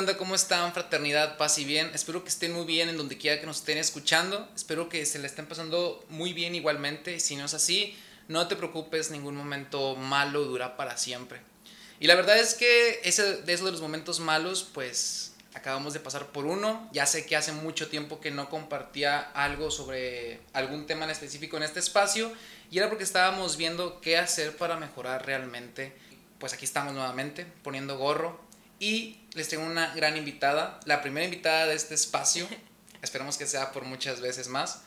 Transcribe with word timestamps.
¿qué 0.00 0.04
onda? 0.04 0.16
¿Cómo 0.16 0.34
están? 0.34 0.72
Fraternidad, 0.72 1.36
paz 1.36 1.58
y 1.58 1.66
bien. 1.66 1.90
Espero 1.92 2.22
que 2.22 2.30
estén 2.30 2.54
muy 2.54 2.64
bien 2.64 2.88
en 2.88 2.96
donde 2.96 3.18
quiera 3.18 3.38
que 3.38 3.44
nos 3.44 3.58
estén 3.58 3.76
escuchando. 3.76 4.48
Espero 4.56 4.88
que 4.88 5.04
se 5.04 5.18
la 5.18 5.26
estén 5.26 5.44
pasando 5.44 6.02
muy 6.08 6.32
bien 6.32 6.54
igualmente. 6.54 7.20
Si 7.20 7.36
no 7.36 7.44
es 7.44 7.52
así, 7.52 7.94
no 8.26 8.48
te 8.48 8.56
preocupes, 8.56 9.10
ningún 9.10 9.36
momento 9.36 9.96
malo 9.96 10.44
dura 10.44 10.78
para 10.78 10.96
siempre. 10.96 11.40
Y 11.98 12.06
la 12.06 12.14
verdad 12.14 12.38
es 12.38 12.54
que 12.54 13.02
ese, 13.04 13.42
de 13.42 13.52
esos 13.52 13.66
de 13.66 13.72
los 13.72 13.82
momentos 13.82 14.20
malos, 14.20 14.66
pues 14.72 15.34
acabamos 15.52 15.92
de 15.92 16.00
pasar 16.00 16.28
por 16.28 16.46
uno. 16.46 16.88
Ya 16.94 17.04
sé 17.04 17.26
que 17.26 17.36
hace 17.36 17.52
mucho 17.52 17.88
tiempo 17.88 18.20
que 18.22 18.30
no 18.30 18.48
compartía 18.48 19.20
algo 19.20 19.70
sobre 19.70 20.40
algún 20.54 20.86
tema 20.86 21.04
en 21.04 21.10
específico 21.10 21.58
en 21.58 21.64
este 21.64 21.78
espacio. 21.78 22.32
Y 22.70 22.78
era 22.78 22.88
porque 22.88 23.04
estábamos 23.04 23.58
viendo 23.58 24.00
qué 24.00 24.16
hacer 24.16 24.56
para 24.56 24.78
mejorar 24.78 25.26
realmente. 25.26 25.92
Pues 26.38 26.54
aquí 26.54 26.64
estamos 26.64 26.94
nuevamente, 26.94 27.44
poniendo 27.62 27.98
gorro, 27.98 28.48
y 28.80 29.20
les 29.34 29.48
tengo 29.48 29.64
una 29.64 29.94
gran 29.94 30.16
invitada, 30.16 30.80
la 30.86 31.02
primera 31.02 31.24
invitada 31.24 31.66
de 31.66 31.76
este 31.76 31.94
espacio. 31.94 32.48
Esperamos 33.02 33.38
que 33.38 33.46
sea 33.46 33.70
por 33.70 33.84
muchas 33.84 34.20
veces 34.20 34.48
más. 34.48 34.82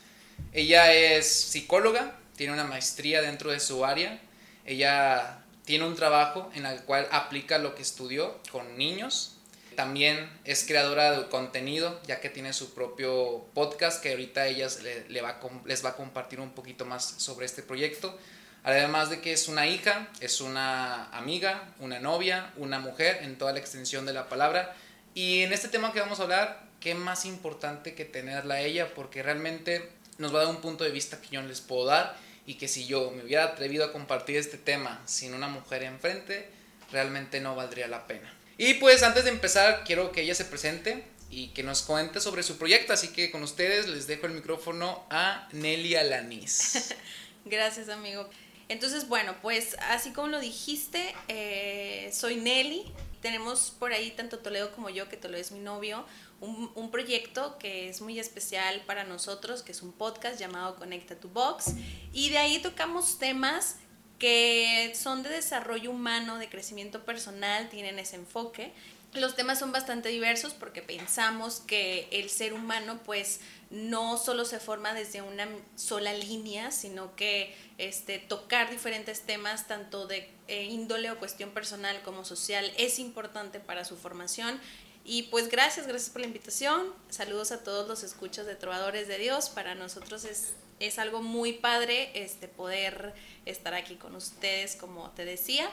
Ella 0.52 0.94
es 0.94 1.32
psicóloga, 1.32 2.18
tiene 2.36 2.52
una 2.52 2.66
maestría 2.66 3.22
dentro 3.22 3.52
de 3.52 3.60
su 3.60 3.86
área. 3.86 4.20
Ella 4.66 5.44
tiene 5.64 5.86
un 5.86 5.96
trabajo 5.96 6.52
en 6.56 6.66
el 6.66 6.82
cual 6.82 7.08
aplica 7.12 7.60
lo 7.60 7.76
que 7.76 7.84
estudió 7.84 8.40
con 8.52 8.78
niños. 8.78 9.38
También 9.76 10.30
es 10.44 10.66
creadora 10.66 11.18
de 11.18 11.30
contenido, 11.30 12.00
ya 12.06 12.20
que 12.20 12.30
tiene 12.30 12.54
su 12.54 12.74
propio 12.74 13.46
podcast 13.54 14.02
que 14.02 14.12
ahorita 14.12 14.48
ella 14.48 14.68
les 15.08 15.86
va 15.86 15.90
a 15.90 15.96
compartir 15.96 16.40
un 16.40 16.52
poquito 16.52 16.86
más 16.86 17.16
sobre 17.18 17.46
este 17.46 17.64
proyecto. 17.64 18.18
Además 18.64 19.10
de 19.10 19.20
que 19.20 19.34
es 19.34 19.48
una 19.48 19.68
hija, 19.68 20.08
es 20.22 20.40
una 20.40 21.10
amiga, 21.10 21.74
una 21.80 22.00
novia, 22.00 22.54
una 22.56 22.80
mujer 22.80 23.20
en 23.22 23.38
toda 23.38 23.52
la 23.52 23.60
extensión 23.60 24.06
de 24.06 24.14
la 24.14 24.30
palabra. 24.30 24.76
Y 25.14 25.42
en 25.42 25.52
este 25.52 25.68
tema 25.68 25.92
que 25.92 26.00
vamos 26.00 26.20
a 26.20 26.24
hablar, 26.24 26.64
qué 26.80 26.96
más 26.96 27.26
importante 27.26 27.94
que 27.94 28.06
tenerla 28.06 28.56
a 28.56 28.62
ella, 28.62 28.94
porque 28.94 29.22
realmente 29.22 29.90
nos 30.18 30.34
va 30.34 30.40
a 30.40 30.44
dar 30.46 30.56
un 30.56 30.62
punto 30.62 30.84
de 30.84 30.92
vista 30.92 31.22
que 31.22 31.30
yo 31.30 31.42
no 31.42 31.48
les 31.48 31.62
puedo 31.62 31.86
dar 31.86 32.16
y 32.46 32.56
que 32.56 32.68
si 32.68 32.86
yo 32.86 33.12
me 33.12 33.24
hubiera 33.24 33.44
atrevido 33.46 33.86
a 33.86 33.92
compartir 33.92 34.38
este 34.38 34.58
tema 34.58 35.02
sin 35.06 35.34
una 35.34 35.48
mujer 35.48 35.84
enfrente, 35.84 36.50
realmente 36.92 37.42
no 37.42 37.56
valdría 37.56 37.88
la 37.88 38.08
pena. 38.08 38.34
Y 38.58 38.76
pues 38.76 39.04
antes 39.04 39.26
de 39.26 39.32
empezar, 39.32 39.84
quiero 39.86 40.12
que 40.12 40.22
ella 40.22 40.36
se 40.36 40.46
presente 40.46 41.04
y 41.30 41.48
que 41.50 41.64
nos 41.64 41.82
cuente 41.82 42.20
sobre 42.20 42.44
su 42.44 42.58
proyecto, 42.58 42.94
así 42.94 43.10
que 43.10 43.32
con 43.32 43.44
ustedes 43.44 43.88
les 43.88 44.08
dejo 44.08 44.28
el 44.28 44.34
micrófono 44.34 45.06
a 45.10 45.48
Nelly 45.52 45.96
Alanis. 45.96 46.94
Gracias, 47.46 47.90
amigo. 47.90 48.30
Entonces, 48.70 49.08
bueno, 49.08 49.36
pues 49.42 49.76
así 49.90 50.12
como 50.12 50.28
lo 50.28 50.40
dijiste, 50.40 51.14
eh, 51.28 52.10
soy 52.14 52.38
Nelly. 52.38 52.84
Tenemos 53.22 53.72
por 53.80 53.94
ahí, 53.94 54.12
tanto 54.12 54.40
Toledo 54.40 54.72
como 54.74 54.90
yo, 54.90 55.08
que 55.08 55.16
Toledo 55.16 55.42
es 55.42 55.52
mi 55.52 55.60
novio, 55.60 56.06
un, 56.42 56.72
un, 56.76 56.92
proyecto 56.92 57.58
que 57.58 57.88
es 57.88 58.02
muy 58.02 58.20
especial 58.20 58.82
para 58.86 59.06
nosotros, 59.06 59.64
que 59.64 59.72
es 59.72 59.82
un 59.82 59.94
podcast 59.94 60.38
llamado 60.38 60.76
Conecta 60.76 61.16
tu 61.16 61.30
Box. 61.30 61.74
Y 62.12 62.30
de 62.30 62.38
ahí 62.38 62.62
tocamos 62.62 63.20
temas 63.20 63.78
que 64.24 64.94
son 64.96 65.22
de 65.22 65.28
desarrollo 65.28 65.92
humano, 65.92 66.38
de 66.38 66.48
crecimiento 66.48 67.04
personal, 67.04 67.68
tienen 67.68 68.00
ese 68.00 68.16
enfoque. 68.16 68.72
Los 69.14 69.36
temas 69.36 69.60
son 69.60 69.74
bastante 69.74 70.08
diversos 70.08 70.54
porque 70.54 70.82
pensamos 70.82 71.60
que 71.60 72.08
el 72.10 72.30
ser 72.30 72.54
humano 72.54 73.02
pues 73.04 73.42
no 73.70 74.16
solo 74.18 74.46
se 74.46 74.62
forma 74.62 74.94
desde 74.94 75.22
una 75.22 75.46
sola 75.76 76.14
línea, 76.14 76.72
sino 76.72 77.18
que 77.18 77.54
este, 77.78 78.18
tocar 78.18 78.72
diferentes 78.72 79.24
temas, 79.24 79.68
tanto 79.68 80.08
de 80.08 80.32
eh, 80.48 80.64
índole 80.64 81.12
o 81.12 81.20
cuestión 81.20 81.50
personal 81.50 82.02
como 82.04 82.24
social, 82.24 82.72
es 82.78 83.00
importante 83.00 83.60
para 83.60 83.84
su 83.84 83.98
formación. 83.98 84.58
Y 85.04 85.24
pues 85.24 85.50
gracias, 85.50 85.86
gracias 85.86 86.12
por 86.12 86.22
la 86.22 86.28
invitación. 86.28 86.94
Saludos 87.10 87.52
a 87.52 87.62
todos 87.62 87.90
los 87.90 88.04
escuchas 88.04 88.46
de 88.46 88.56
Trovadores 88.56 89.10
de 89.10 89.18
Dios. 89.18 89.50
Para 89.50 89.76
nosotros 89.76 90.24
es, 90.24 90.54
es 90.80 91.00
algo 91.00 91.22
muy 91.22 91.54
padre 91.54 92.12
este, 92.14 92.48
poder 92.48 93.14
estar 93.46 93.74
aquí 93.74 93.96
con 93.96 94.16
ustedes, 94.16 94.76
como 94.76 95.12
te 95.12 95.26
decía. 95.26 95.70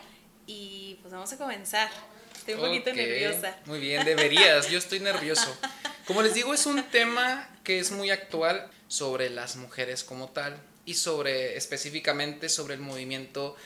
Y 0.46 0.98
pues 1.02 1.12
vamos 1.12 1.32
a 1.32 1.38
comenzar. 1.38 1.90
Estoy 2.36 2.54
un 2.54 2.60
poquito 2.60 2.92
nerviosa. 2.92 3.56
Muy 3.66 3.80
bien, 3.80 4.04
deberías. 4.04 4.68
Yo 4.70 4.78
estoy 4.78 5.00
nervioso. 5.00 5.54
Como 6.06 6.22
les 6.22 6.34
digo, 6.34 6.54
es 6.54 6.66
un 6.66 6.82
tema 6.84 7.48
que 7.64 7.78
es 7.78 7.90
muy 7.92 8.10
actual 8.10 8.68
sobre 8.88 9.30
las 9.30 9.56
mujeres 9.56 10.02
como 10.02 10.28
tal 10.30 10.60
y 10.84 10.94
sobre 10.94 11.56
específicamente 11.56 12.48
sobre 12.48 12.74
el 12.74 12.80
movimiento 12.80 13.56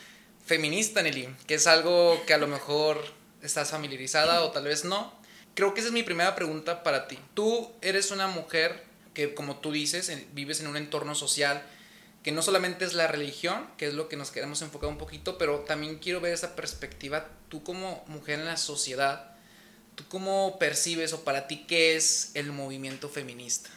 feminista, 0.45 1.03
Nelly, 1.03 1.29
que 1.47 1.55
es 1.55 1.67
algo 1.67 2.23
que 2.27 2.35
a 2.35 2.39
lo 2.39 2.47
mejor 2.47 3.03
estás 3.43 3.71
familiarizada 3.71 4.43
o 4.43 4.51
tal 4.51 4.65
vez 4.65 4.85
no. 4.85 5.13
Creo 5.55 5.73
que 5.73 5.81
esa 5.81 5.89
es 5.89 5.95
mi 5.95 6.03
primera 6.03 6.35
pregunta 6.35 6.83
para 6.83 7.07
ti. 7.07 7.19
Tú 7.35 7.73
eres 7.81 8.11
una 8.11 8.27
mujer 8.27 8.83
que, 9.15 9.35
como 9.35 9.57
tú 9.57 9.73
dices, 9.73 10.13
vives 10.33 10.61
en 10.61 10.67
un 10.67 10.77
entorno 10.77 11.15
social 11.15 11.65
que 12.25 12.33
no 12.33 12.41
solamente 12.41 12.87
es 12.87 12.95
la 12.95 13.07
religión, 13.07 13.69
que 13.77 13.87
es 13.87 13.95
lo 13.95 14.09
que 14.09 14.17
nos 14.17 14.31
queremos 14.31 14.63
enfocar 14.63 14.89
un 14.89 14.97
poquito, 14.97 15.37
pero 15.37 15.61
también 15.61 15.99
quiero 15.99 16.23
ver 16.23 16.33
esa 16.33 16.57
perspectiva, 16.57 17.29
tú 17.51 17.63
como 17.63 18.03
mujer 18.09 18.41
en 18.41 18.47
la 18.47 18.57
sociedad, 18.57 19.37
¿tú 19.95 20.05
cómo 20.09 20.59
percibes 20.59 21.13
o 21.13 21.23
para 21.23 21.47
ti 21.47 21.67
qué 21.69 21.97
es 21.97 22.31
el 22.35 22.51
movimiento 22.51 23.11
feminista? 23.11 23.69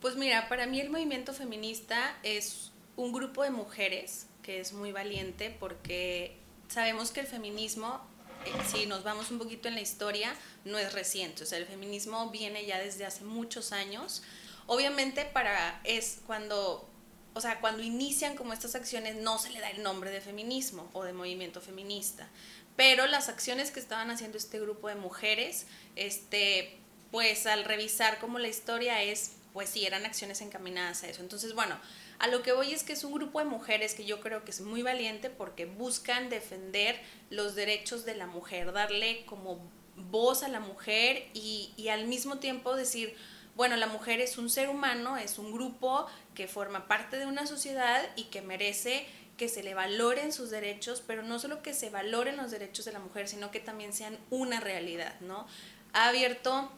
Pues 0.00 0.16
mira, 0.16 0.48
para 0.48 0.66
mí 0.66 0.80
el 0.80 0.88
movimiento 0.88 1.34
feminista 1.34 2.18
es 2.22 2.70
un 2.96 3.12
grupo 3.12 3.42
de 3.42 3.50
mujeres 3.50 4.26
que 4.42 4.60
es 4.60 4.72
muy 4.72 4.92
valiente 4.92 5.54
porque 5.60 6.38
sabemos 6.68 7.10
que 7.10 7.20
el 7.20 7.26
feminismo, 7.26 8.00
eh, 8.46 8.50
si 8.72 8.86
nos 8.86 9.04
vamos 9.04 9.30
un 9.30 9.38
poquito 9.38 9.68
en 9.68 9.74
la 9.74 9.82
historia, 9.82 10.34
no 10.64 10.78
es 10.78 10.94
reciente, 10.94 11.42
o 11.42 11.46
sea, 11.46 11.58
el 11.58 11.66
feminismo 11.66 12.30
viene 12.30 12.64
ya 12.64 12.78
desde 12.78 13.04
hace 13.04 13.24
muchos 13.24 13.72
años. 13.72 14.22
Obviamente 14.66 15.24
para 15.24 15.80
es 15.84 16.20
cuando 16.26 16.90
o 17.34 17.40
sea, 17.40 17.60
cuando 17.60 17.82
inician 17.82 18.36
como 18.36 18.52
estas 18.52 18.74
acciones 18.74 19.16
no 19.16 19.38
se 19.38 19.50
le 19.50 19.60
da 19.60 19.70
el 19.70 19.82
nombre 19.82 20.10
de 20.10 20.20
feminismo 20.20 20.90
o 20.92 21.04
de 21.04 21.12
movimiento 21.12 21.60
feminista, 21.60 22.28
pero 22.76 23.06
las 23.06 23.28
acciones 23.28 23.70
que 23.70 23.80
estaban 23.80 24.10
haciendo 24.10 24.38
este 24.38 24.58
grupo 24.58 24.88
de 24.88 24.94
mujeres, 24.94 25.66
este, 25.96 26.78
pues 27.10 27.46
al 27.46 27.64
revisar 27.64 28.18
como 28.18 28.38
la 28.38 28.48
historia 28.48 29.02
es, 29.02 29.32
pues 29.52 29.70
sí, 29.70 29.84
eran 29.84 30.06
acciones 30.06 30.40
encaminadas 30.40 31.02
a 31.02 31.08
eso. 31.08 31.20
Entonces, 31.22 31.54
bueno, 31.54 31.76
a 32.18 32.26
lo 32.28 32.42
que 32.42 32.52
voy 32.52 32.72
es 32.72 32.82
que 32.82 32.92
es 32.92 33.04
un 33.04 33.12
grupo 33.12 33.38
de 33.38 33.44
mujeres 33.44 33.94
que 33.94 34.04
yo 34.04 34.20
creo 34.20 34.44
que 34.44 34.50
es 34.50 34.60
muy 34.60 34.82
valiente 34.82 35.30
porque 35.30 35.66
buscan 35.66 36.30
defender 36.30 37.00
los 37.30 37.54
derechos 37.54 38.04
de 38.04 38.14
la 38.14 38.26
mujer, 38.26 38.72
darle 38.72 39.24
como 39.26 39.60
voz 39.96 40.42
a 40.42 40.48
la 40.48 40.60
mujer 40.60 41.28
y, 41.34 41.72
y 41.76 41.88
al 41.88 42.06
mismo 42.06 42.38
tiempo 42.38 42.74
decir, 42.74 43.14
bueno, 43.56 43.76
la 43.76 43.86
mujer 43.86 44.20
es 44.20 44.38
un 44.38 44.48
ser 44.50 44.68
humano, 44.68 45.16
es 45.16 45.38
un 45.38 45.52
grupo 45.52 46.06
que 46.34 46.48
forma 46.48 46.86
parte 46.86 47.16
de 47.16 47.26
una 47.26 47.46
sociedad 47.46 48.02
y 48.16 48.24
que 48.24 48.42
merece 48.42 49.06
que 49.36 49.48
se 49.48 49.62
le 49.62 49.74
valoren 49.74 50.32
sus 50.32 50.50
derechos, 50.50 51.02
pero 51.06 51.22
no 51.22 51.38
solo 51.38 51.62
que 51.62 51.72
se 51.72 51.88
valoren 51.88 52.36
los 52.36 52.50
derechos 52.50 52.84
de 52.84 52.92
la 52.92 52.98
mujer, 52.98 53.26
sino 53.26 53.50
que 53.50 53.60
también 53.60 53.92
sean 53.92 54.18
una 54.28 54.60
realidad, 54.60 55.18
¿no? 55.20 55.46
Ha 55.92 56.08
abierto 56.08 56.70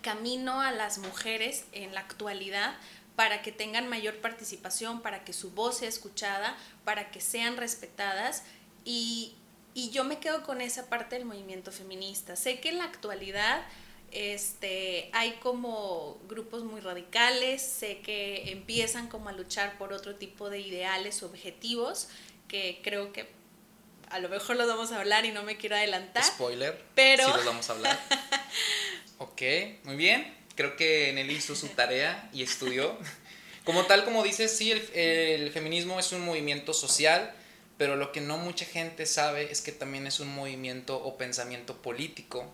camino 0.00 0.60
a 0.60 0.70
las 0.70 0.98
mujeres 0.98 1.64
en 1.72 1.92
la 1.94 2.00
actualidad 2.00 2.74
para 3.16 3.42
que 3.42 3.52
tengan 3.52 3.88
mayor 3.88 4.16
participación, 4.18 5.02
para 5.02 5.24
que 5.24 5.32
su 5.32 5.50
voz 5.50 5.78
sea 5.78 5.88
escuchada, 5.88 6.56
para 6.84 7.10
que 7.10 7.20
sean 7.20 7.56
respetadas 7.56 8.44
y, 8.84 9.34
y 9.74 9.90
yo 9.90 10.04
me 10.04 10.20
quedo 10.20 10.42
con 10.42 10.60
esa 10.60 10.88
parte 10.88 11.16
del 11.16 11.24
movimiento 11.24 11.72
feminista. 11.72 12.36
Sé 12.36 12.60
que 12.60 12.70
en 12.70 12.78
la 12.78 12.84
actualidad 12.84 13.62
este, 14.12 15.08
hay 15.12 15.32
como 15.42 16.20
grupos 16.28 16.64
muy 16.64 16.80
radicales, 16.80 17.62
sé 17.62 17.98
que 17.98 18.50
empiezan 18.50 19.08
como 19.08 19.28
a 19.28 19.32
luchar 19.32 19.78
por 19.78 19.92
otro 19.92 20.16
tipo 20.16 20.50
de 20.50 20.60
ideales 20.60 21.22
o 21.22 21.26
objetivos 21.26 22.08
que 22.48 22.80
creo 22.82 23.12
que 23.12 23.28
a 24.08 24.18
lo 24.18 24.28
mejor 24.28 24.56
los 24.56 24.66
vamos 24.66 24.90
a 24.90 24.98
hablar 24.98 25.24
y 25.24 25.30
no 25.30 25.44
me 25.44 25.56
quiero 25.56 25.76
adelantar. 25.76 26.24
Spoiler, 26.24 26.82
pero 26.94 27.26
sí 27.26 27.32
los 27.32 27.44
vamos 27.44 27.70
a 27.70 27.72
hablar. 27.72 28.00
ok, 29.18 29.42
muy 29.84 29.96
bien. 29.96 30.34
Creo 30.56 30.76
que 30.76 31.12
Nelly 31.12 31.34
hizo 31.34 31.54
su 31.54 31.68
tarea 31.68 32.28
y 32.32 32.42
estudió. 32.42 32.98
Como 33.64 33.84
tal, 33.84 34.04
como 34.04 34.24
dices, 34.24 34.56
sí, 34.56 34.72
el, 34.72 34.82
el 34.94 35.50
feminismo 35.52 36.00
es 36.00 36.10
un 36.10 36.22
movimiento 36.22 36.74
social, 36.74 37.32
pero 37.78 37.94
lo 37.94 38.10
que 38.10 38.20
no 38.20 38.36
mucha 38.36 38.64
gente 38.64 39.06
sabe 39.06 39.52
es 39.52 39.60
que 39.60 39.70
también 39.70 40.08
es 40.08 40.18
un 40.18 40.34
movimiento 40.34 40.96
o 40.96 41.16
pensamiento 41.16 41.80
político 41.80 42.52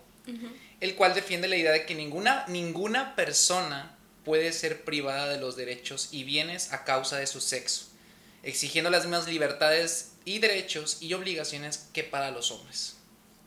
el 0.79 0.95
cual 0.95 1.13
defiende 1.13 1.47
la 1.47 1.57
idea 1.57 1.71
de 1.71 1.85
que 1.85 1.95
ninguna, 1.95 2.45
ninguna 2.47 3.15
persona 3.15 3.97
puede 4.23 4.51
ser 4.53 4.83
privada 4.83 5.29
de 5.29 5.39
los 5.39 5.55
derechos 5.55 6.09
y 6.11 6.23
bienes 6.23 6.73
a 6.73 6.83
causa 6.83 7.17
de 7.17 7.27
su 7.27 7.41
sexo, 7.41 7.85
exigiendo 8.43 8.89
las 8.89 9.03
mismas 9.03 9.27
libertades 9.27 10.11
y 10.25 10.39
derechos 10.39 10.97
y 11.01 11.13
obligaciones 11.13 11.87
que 11.93 12.03
para 12.03 12.31
los 12.31 12.51
hombres. 12.51 12.97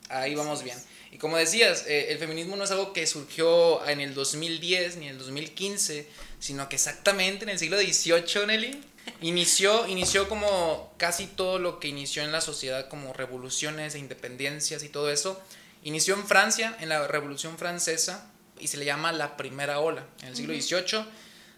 Ahí 0.08 0.34
vamos 0.34 0.64
bien. 0.64 0.78
Y 1.12 1.18
como 1.18 1.36
decías, 1.36 1.84
eh, 1.86 2.12
el 2.12 2.18
feminismo 2.18 2.56
no 2.56 2.64
es 2.64 2.70
algo 2.70 2.92
que 2.92 3.06
surgió 3.06 3.86
en 3.86 4.00
el 4.00 4.14
2010 4.14 4.96
ni 4.96 5.06
en 5.06 5.12
el 5.12 5.18
2015, 5.18 6.06
sino 6.38 6.68
que 6.68 6.76
exactamente 6.76 7.44
en 7.44 7.50
el 7.50 7.58
siglo 7.58 7.78
XVIII, 7.78 8.46
Nelly, 8.46 8.80
inició, 9.20 9.86
inició 9.86 10.28
como 10.28 10.92
casi 10.96 11.26
todo 11.26 11.58
lo 11.58 11.80
que 11.80 11.88
inició 11.88 12.22
en 12.22 12.32
la 12.32 12.40
sociedad, 12.40 12.88
como 12.88 13.12
revoluciones 13.12 13.94
e 13.94 13.98
independencias 13.98 14.82
y 14.82 14.88
todo 14.88 15.10
eso, 15.10 15.40
Inició 15.82 16.14
en 16.14 16.26
Francia, 16.26 16.76
en 16.80 16.88
la 16.88 17.06
Revolución 17.06 17.56
Francesa, 17.58 18.30
y 18.58 18.68
se 18.68 18.76
le 18.76 18.84
llama 18.84 19.12
la 19.12 19.36
primera 19.36 19.80
ola, 19.80 20.06
en 20.20 20.28
el 20.28 20.36
siglo 20.36 20.54
XVIII. 20.54 21.04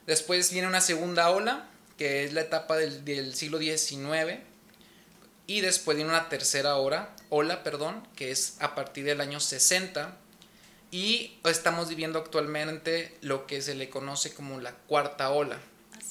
Después 0.06 0.52
viene 0.52 0.69
una 0.69 0.80
segunda 0.80 1.30
ola, 1.30 1.69
que 1.96 2.24
es 2.24 2.32
la 2.32 2.42
etapa 2.42 2.76
del, 2.76 3.04
del 3.04 3.34
siglo 3.34 3.58
XIX. 3.58 4.38
Y 5.46 5.60
después 5.60 5.96
viene 5.96 6.10
una 6.10 6.28
tercera 6.28 6.76
ola, 6.76 7.14
ola, 7.28 7.62
perdón, 7.64 8.06
que 8.14 8.30
es 8.30 8.56
a 8.60 8.74
partir 8.74 9.04
del 9.04 9.20
año 9.20 9.40
60. 9.40 10.16
Y 10.92 11.38
estamos 11.44 11.88
viviendo 11.88 12.18
actualmente 12.18 13.16
lo 13.22 13.46
que 13.46 13.62
se 13.62 13.75
le 13.75 13.90
conoce 13.90 14.32
como 14.32 14.60
la 14.60 14.72
cuarta 14.72 15.30
ola. 15.30 15.58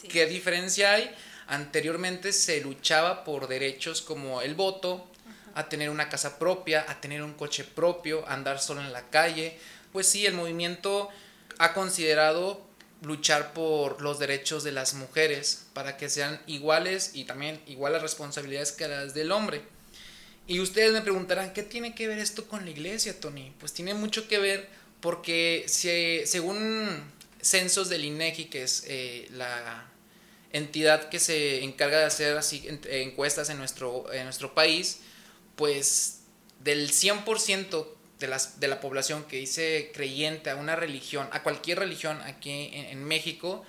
¿Qué 0.10 0.26
diferencia 0.26 0.94
hay? 0.94 1.14
Anteriormente 1.48 2.34
se 2.34 2.62
luchaba 2.62 3.24
por 3.24 3.48
derechos 3.48 4.02
como 4.02 4.42
el 4.42 4.56
voto, 4.56 5.11
a 5.56 5.70
tener 5.70 5.90
una 5.90 6.10
casa 6.10 6.40
propia, 6.40 6.86
a 6.88 7.02
tener 7.02 7.24
un 7.24 7.34
coche 7.34 7.64
propio, 7.64 8.28
a 8.28 8.34
andar 8.34 8.60
solo 8.60 8.82
en 8.82 8.94
la 8.94 9.10
calle. 9.10 9.58
Pues 9.92 10.08
sí, 10.08 10.26
el 10.26 10.34
movimiento 10.34 11.10
ha 11.58 11.74
considerado 11.74 12.66
luchar 13.02 13.54
por 13.54 14.02
los 14.02 14.20
derechos 14.20 14.64
de 14.64 14.72
las 14.72 14.94
mujeres 14.94 15.66
para 15.74 15.98
que 15.98 16.10
sean 16.10 16.40
iguales 16.48 17.12
y 17.14 17.26
también 17.26 17.60
iguales 17.68 18.02
responsabilidades 18.02 18.72
que 18.72 18.88
las 18.88 19.14
del 19.14 19.32
hombre. 19.32 19.62
Y 20.48 20.60
ustedes 20.60 20.92
me 20.92 21.02
preguntarán, 21.02 21.54
¿qué 21.54 21.64
tiene 21.64 21.96
que 21.96 22.08
ver 22.08 22.20
esto 22.20 22.48
con 22.48 22.66
la 22.66 22.72
iglesia, 22.72 23.20
Tony? 23.20 23.54
Pues 23.60 23.74
tiene 23.74 23.94
mucho 23.94 24.28
que 24.28 24.40
ver 24.40 24.70
porque 25.00 25.66
según 25.68 26.90
censos 27.42 27.90
del 27.90 28.06
INEGI, 28.06 28.46
que 28.46 28.64
es 28.64 28.84
eh, 28.88 29.28
la 29.32 29.88
entidad 30.52 31.10
que 31.10 31.20
se 31.20 31.64
encarga 31.64 32.00
de 32.00 32.06
hacer 32.06 32.38
así 32.38 32.68
encuestas 32.86 33.50
en 33.50 33.58
nuestro, 33.58 34.12
en 34.14 34.26
nuestro 34.26 34.54
país, 34.54 35.00
pues 35.56 36.22
del 36.64 36.92
100% 36.92 37.88
de, 38.20 38.28
las, 38.28 38.60
de 38.60 38.68
la 38.68 38.80
población 38.80 39.24
que 39.26 39.38
dice 39.38 39.92
creyente 39.94 40.50
a 40.50 40.56
una 40.56 40.76
religión, 40.76 41.28
a 41.32 41.44
cualquier 41.44 41.80
religión 41.80 42.22
aquí 42.22 42.70
en, 42.74 43.04
México, 43.04 43.66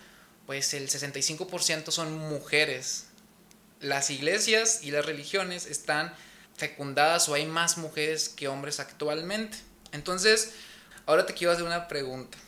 pues 0.46 0.74
el 0.74 0.88
65% 0.88 1.90
son 1.90 2.16
mujeres. 2.16 3.06
Las 3.80 4.10
iglesias 4.10 4.84
y 4.84 4.90
las 4.92 5.04
religiones 5.04 5.66
están 5.66 6.14
fecundadas 6.56 7.28
o 7.28 7.34
hay 7.34 7.46
más 7.46 7.78
mujeres 7.78 8.28
que 8.28 8.46
hombres 8.46 8.78
actualmente. 8.78 9.58
Entonces, 9.90 10.52
ahora 11.06 11.26
te 11.26 11.34
quiero 11.34 11.52
hacer 11.52 11.64
una 11.64 11.88
pregunta. 11.88 12.38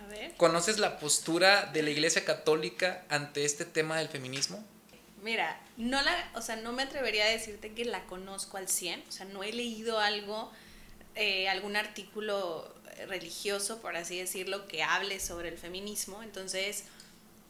A 0.00 0.06
ver. 0.08 0.34
¿Conoces 0.36 0.78
la 0.78 0.98
postura 0.98 1.70
de 1.72 1.82
la 1.82 1.90
Iglesia 1.90 2.24
Católica 2.24 3.04
ante 3.08 3.44
este 3.44 3.64
tema 3.64 3.98
del 3.98 4.08
feminismo? 4.08 4.64
Mira, 5.22 5.60
no 5.76 6.02
la, 6.02 6.30
o 6.34 6.42
sea, 6.42 6.56
no 6.56 6.72
me 6.72 6.82
atrevería 6.82 7.24
a 7.24 7.28
decirte 7.28 7.72
que 7.72 7.84
la 7.84 8.04
conozco 8.04 8.58
al 8.58 8.68
100, 8.68 9.04
o 9.08 9.12
sea, 9.12 9.26
no 9.26 9.42
he 9.42 9.52
leído 9.52 9.98
algo 9.98 10.52
eh, 11.18 11.48
algún 11.48 11.76
artículo 11.76 12.74
religioso, 13.08 13.80
por 13.80 13.96
así 13.96 14.18
decirlo, 14.18 14.68
que 14.68 14.82
hable 14.82 15.18
sobre 15.18 15.48
el 15.48 15.56
feminismo. 15.56 16.22
Entonces, 16.22 16.84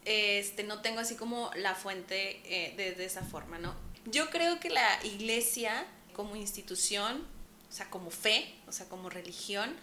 este, 0.05 0.63
no 0.63 0.81
tengo 0.81 1.01
así 1.01 1.15
como 1.15 1.51
la 1.55 1.75
fuente 1.75 2.39
eh, 2.45 2.73
de, 2.77 3.03
esa 3.03 3.23
forma, 3.23 3.57
¿no? 3.57 3.75
Yo 4.05 4.29
creo 4.29 4.59
que 4.61 4.69
la 4.69 4.87
iglesia 5.03 5.85
como 6.13 6.37
institución, 6.37 7.27
o 7.69 7.73
sea, 7.73 7.89
como 7.89 8.09
fe, 8.09 8.55
o 8.67 8.71
sea, 8.71 8.87
como 8.87 9.09
religión, 9.09 9.75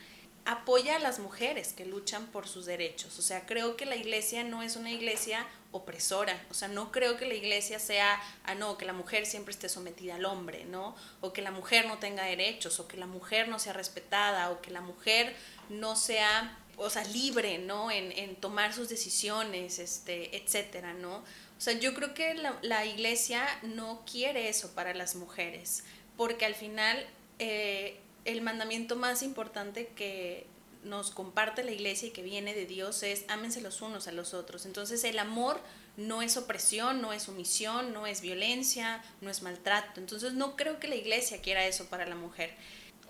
apoya 0.44 0.96
a 0.96 0.98
las 0.98 1.18
mujeres 1.18 1.72
que 1.72 1.86
luchan 1.86 2.26
por 2.26 2.46
sus 2.46 2.66
derechos. 2.66 3.18
O 3.18 3.22
sea, 3.22 3.46
creo 3.46 3.76
que 3.76 3.86
la 3.86 3.96
iglesia 3.96 4.44
no 4.44 4.62
es 4.62 4.76
una 4.76 4.90
iglesia 4.90 5.46
opresora. 5.72 6.40
O 6.50 6.54
sea, 6.54 6.68
no 6.68 6.92
creo 6.92 7.16
que 7.16 7.26
la 7.26 7.34
iglesia 7.34 7.78
sea, 7.78 8.20
ah, 8.44 8.54
no, 8.54 8.76
que 8.76 8.84
la 8.84 8.92
mujer 8.92 9.26
siempre 9.26 9.52
esté 9.52 9.68
sometida 9.68 10.16
al 10.16 10.24
hombre, 10.26 10.64
¿no? 10.66 10.94
O 11.20 11.32
que 11.32 11.42
la 11.42 11.50
mujer 11.50 11.86
no 11.86 11.98
tenga 11.98 12.24
derechos, 12.24 12.78
o 12.78 12.86
que 12.86 12.96
la 12.96 13.06
mujer 13.06 13.48
no 13.48 13.58
sea 13.58 13.72
respetada, 13.72 14.50
o 14.50 14.60
que 14.60 14.70
la 14.70 14.82
mujer 14.82 15.34
no 15.70 15.96
sea, 15.96 16.58
o 16.76 16.90
sea, 16.90 17.04
libre, 17.04 17.58
¿no? 17.58 17.90
En, 17.90 18.36
tomar 18.36 18.74
sus 18.74 18.88
decisiones, 18.88 19.78
este, 19.78 20.36
etcétera, 20.36 20.92
¿no? 20.92 21.16
O 21.56 21.60
sea, 21.60 21.72
yo 21.72 21.94
creo 21.94 22.12
que 22.12 22.34
la, 22.34 22.58
la 22.62 22.84
iglesia 22.84 23.46
no 23.62 24.04
quiere 24.10 24.48
eso 24.48 24.74
para 24.74 24.92
las 24.92 25.14
mujeres, 25.14 25.84
porque 26.16 26.44
al 26.44 26.54
final 26.54 27.04
eh, 27.38 28.00
el 28.24 28.40
mandamiento 28.40 28.96
más 28.96 29.22
importante 29.22 29.88
que 29.96 30.46
nos 30.84 31.10
comparte 31.10 31.64
la 31.64 31.72
iglesia 31.72 32.08
y 32.08 32.10
que 32.10 32.22
viene 32.22 32.54
de 32.54 32.66
Dios 32.66 33.02
es 33.02 33.24
ámense 33.28 33.60
los 33.60 33.80
unos 33.80 34.06
a 34.06 34.12
los 34.12 34.34
otros. 34.34 34.66
Entonces 34.66 35.02
el 35.04 35.18
amor 35.18 35.60
no 35.96 36.22
es 36.22 36.36
opresión, 36.36 37.00
no 37.00 37.12
es 37.12 37.24
sumisión, 37.24 37.92
no 37.92 38.06
es 38.06 38.20
violencia, 38.20 39.02
no 39.20 39.30
es 39.30 39.42
maltrato. 39.42 40.00
Entonces 40.00 40.34
no 40.34 40.56
creo 40.56 40.78
que 40.78 40.88
la 40.88 40.96
iglesia 40.96 41.40
quiera 41.40 41.66
eso 41.66 41.86
para 41.86 42.06
la 42.06 42.14
mujer. 42.14 42.52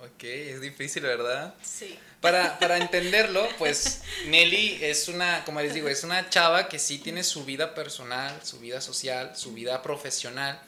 Ok, 0.00 0.24
es 0.24 0.60
difícil, 0.60 1.02
¿verdad? 1.02 1.54
Sí. 1.62 1.96
Para, 2.20 2.58
para 2.58 2.76
entenderlo, 2.78 3.46
pues 3.58 4.02
Nelly 4.26 4.78
es 4.82 5.08
una, 5.08 5.44
como 5.44 5.60
les 5.60 5.74
digo, 5.74 5.88
es 5.88 6.04
una 6.04 6.28
chava 6.30 6.68
que 6.68 6.78
sí 6.78 6.98
tiene 6.98 7.24
su 7.24 7.44
vida 7.44 7.74
personal, 7.74 8.38
su 8.44 8.58
vida 8.58 8.80
social, 8.80 9.36
su 9.36 9.52
vida 9.52 9.82
profesional 9.82 10.60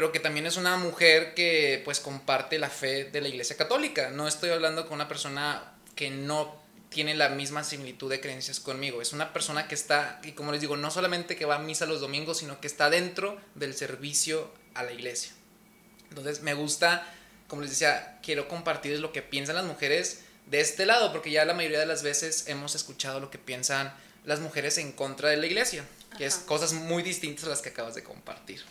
pero 0.00 0.12
que 0.12 0.18
también 0.20 0.46
es 0.46 0.56
una 0.56 0.78
mujer 0.78 1.34
que 1.34 1.82
pues 1.84 2.00
comparte 2.00 2.58
la 2.58 2.70
fe 2.70 3.04
de 3.04 3.20
la 3.20 3.28
Iglesia 3.28 3.58
Católica. 3.58 4.08
No 4.08 4.26
estoy 4.26 4.48
hablando 4.48 4.86
con 4.86 4.94
una 4.94 5.08
persona 5.08 5.74
que 5.94 6.08
no 6.08 6.58
tiene 6.88 7.14
la 7.14 7.28
misma 7.28 7.64
similitud 7.64 8.08
de 8.08 8.18
creencias 8.18 8.60
conmigo. 8.60 9.02
Es 9.02 9.12
una 9.12 9.34
persona 9.34 9.68
que 9.68 9.74
está, 9.74 10.18
y 10.24 10.32
como 10.32 10.52
les 10.52 10.62
digo, 10.62 10.78
no 10.78 10.90
solamente 10.90 11.36
que 11.36 11.44
va 11.44 11.56
a 11.56 11.58
misa 11.58 11.84
los 11.84 12.00
domingos, 12.00 12.38
sino 12.38 12.62
que 12.62 12.66
está 12.66 12.88
dentro 12.88 13.38
del 13.56 13.74
servicio 13.74 14.50
a 14.72 14.84
la 14.84 14.92
iglesia. 14.92 15.32
Entonces 16.08 16.40
me 16.40 16.54
gusta, 16.54 17.06
como 17.46 17.60
les 17.60 17.72
decía, 17.72 18.20
quiero 18.22 18.48
compartir 18.48 18.98
lo 19.00 19.12
que 19.12 19.20
piensan 19.20 19.56
las 19.56 19.66
mujeres 19.66 20.22
de 20.46 20.62
este 20.62 20.86
lado, 20.86 21.12
porque 21.12 21.30
ya 21.30 21.44
la 21.44 21.52
mayoría 21.52 21.80
de 21.80 21.84
las 21.84 22.02
veces 22.02 22.44
hemos 22.46 22.74
escuchado 22.74 23.20
lo 23.20 23.30
que 23.30 23.36
piensan 23.36 23.94
las 24.24 24.40
mujeres 24.40 24.78
en 24.78 24.92
contra 24.92 25.28
de 25.28 25.36
la 25.36 25.44
iglesia, 25.44 25.84
que 26.16 26.24
es 26.24 26.36
cosas 26.36 26.72
muy 26.72 27.02
distintas 27.02 27.44
a 27.44 27.50
las 27.50 27.60
que 27.60 27.68
acabas 27.68 27.94
de 27.94 28.02
compartir. 28.02 28.64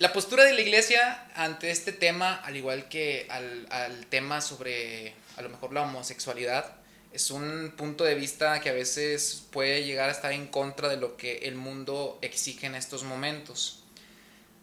La 0.00 0.12
postura 0.12 0.42
de 0.42 0.54
la 0.54 0.60
iglesia 0.60 1.24
ante 1.36 1.70
este 1.70 1.92
tema, 1.92 2.34
al 2.34 2.56
igual 2.56 2.88
que 2.88 3.28
al, 3.30 3.68
al 3.70 4.06
tema 4.06 4.40
sobre 4.40 5.14
a 5.36 5.42
lo 5.42 5.50
mejor 5.50 5.72
la 5.72 5.82
homosexualidad 5.82 6.74
es 7.12 7.30
un 7.30 7.72
punto 7.76 8.02
de 8.02 8.16
vista 8.16 8.60
que 8.60 8.70
a 8.70 8.72
veces 8.72 9.44
puede 9.52 9.84
llegar 9.84 10.08
a 10.08 10.12
estar 10.12 10.32
en 10.32 10.48
contra 10.48 10.88
de 10.88 10.96
lo 10.96 11.16
que 11.16 11.38
el 11.44 11.54
mundo 11.54 12.18
exige 12.22 12.66
en 12.66 12.74
estos 12.74 13.04
momentos. 13.04 13.84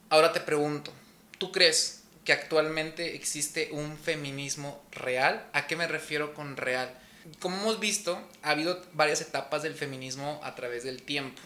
Ahora 0.10 0.34
te 0.34 0.42
pregunto, 0.42 0.92
¿tú 1.38 1.54
crees 1.54 2.04
que 2.26 2.34
actualmente 2.34 3.16
existe 3.16 3.70
un 3.72 3.98
feminismo 3.98 4.84
real? 4.92 5.48
¿A 5.54 5.66
qué 5.66 5.78
me 5.78 5.88
refiero 5.88 6.34
con 6.34 6.58
real? 6.58 6.94
Como 7.40 7.56
hemos 7.56 7.80
visto, 7.80 8.22
ha 8.42 8.50
habido 8.50 8.84
varias 8.92 9.22
etapas 9.22 9.64
del 9.64 9.76
feminismo 9.76 10.42
a 10.44 10.56
través 10.56 10.84
del 10.84 11.04
tiempo. 11.04 11.42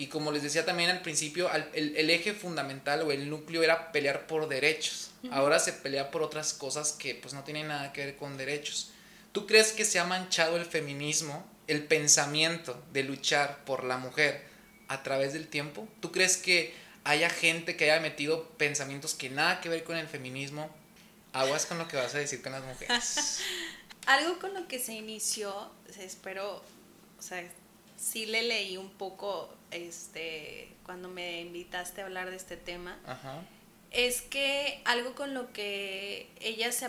Y 0.00 0.06
como 0.06 0.32
les 0.32 0.42
decía 0.42 0.64
también 0.64 0.88
al 0.88 1.02
principio, 1.02 1.50
el, 1.74 2.08
eje 2.08 2.32
fundamental 2.32 3.02
o 3.02 3.12
el 3.12 3.28
núcleo 3.28 3.62
era 3.62 3.92
pelear 3.92 4.26
por 4.26 4.48
derechos. 4.48 5.10
Ahora 5.30 5.58
se 5.58 5.74
pelea 5.74 6.10
por 6.10 6.22
otras 6.22 6.54
cosas 6.54 6.92
que 6.92 7.14
pues 7.14 7.34
no 7.34 7.44
tienen 7.44 7.68
nada 7.68 7.92
que 7.92 8.06
ver 8.06 8.16
con 8.16 8.38
derechos. 8.38 8.92
¿Tú 9.32 9.46
crees 9.46 9.72
que 9.72 9.84
se 9.84 9.98
ha 9.98 10.04
manchado 10.04 10.56
el 10.56 10.64
feminismo, 10.64 11.46
el 11.66 11.84
pensamiento 11.84 12.82
de 12.94 13.04
luchar 13.04 13.62
por 13.66 13.84
la 13.84 13.98
mujer 13.98 14.42
a 14.88 15.02
través 15.02 15.34
del 15.34 15.48
tiempo? 15.48 15.86
¿Tú 16.00 16.10
crees 16.12 16.38
que 16.38 16.72
haya 17.04 17.28
gente 17.28 17.76
que 17.76 17.90
haya 17.90 18.00
metido 18.00 18.48
pensamientos 18.56 19.12
que 19.12 19.28
nada 19.28 19.60
que 19.60 19.68
ver 19.68 19.84
con 19.84 19.98
el 19.98 20.08
feminismo? 20.08 20.74
Aguas 21.34 21.66
con 21.66 21.76
lo 21.76 21.86
que 21.88 21.98
vas 21.98 22.14
a 22.14 22.18
decir 22.20 22.40
con 22.40 22.52
las 22.52 22.64
mujeres. 22.64 23.40
Algo 24.06 24.38
con 24.38 24.54
lo 24.54 24.66
que 24.66 24.78
se 24.78 24.94
inició, 24.94 25.70
espero, 25.98 26.64
o 27.18 27.22
sea, 27.22 27.46
sí 28.00 28.26
le 28.26 28.42
leí 28.42 28.76
un 28.76 28.90
poco 28.90 29.54
este, 29.70 30.74
cuando 30.84 31.08
me 31.08 31.42
invitaste 31.42 32.00
a 32.00 32.06
hablar 32.06 32.30
de 32.30 32.36
este 32.36 32.56
tema, 32.56 32.98
es 33.90 34.22
que 34.22 34.80
algo 34.84 35.14
con 35.14 35.34
lo 35.34 35.52
que 35.52 36.30
ellas, 36.40 36.82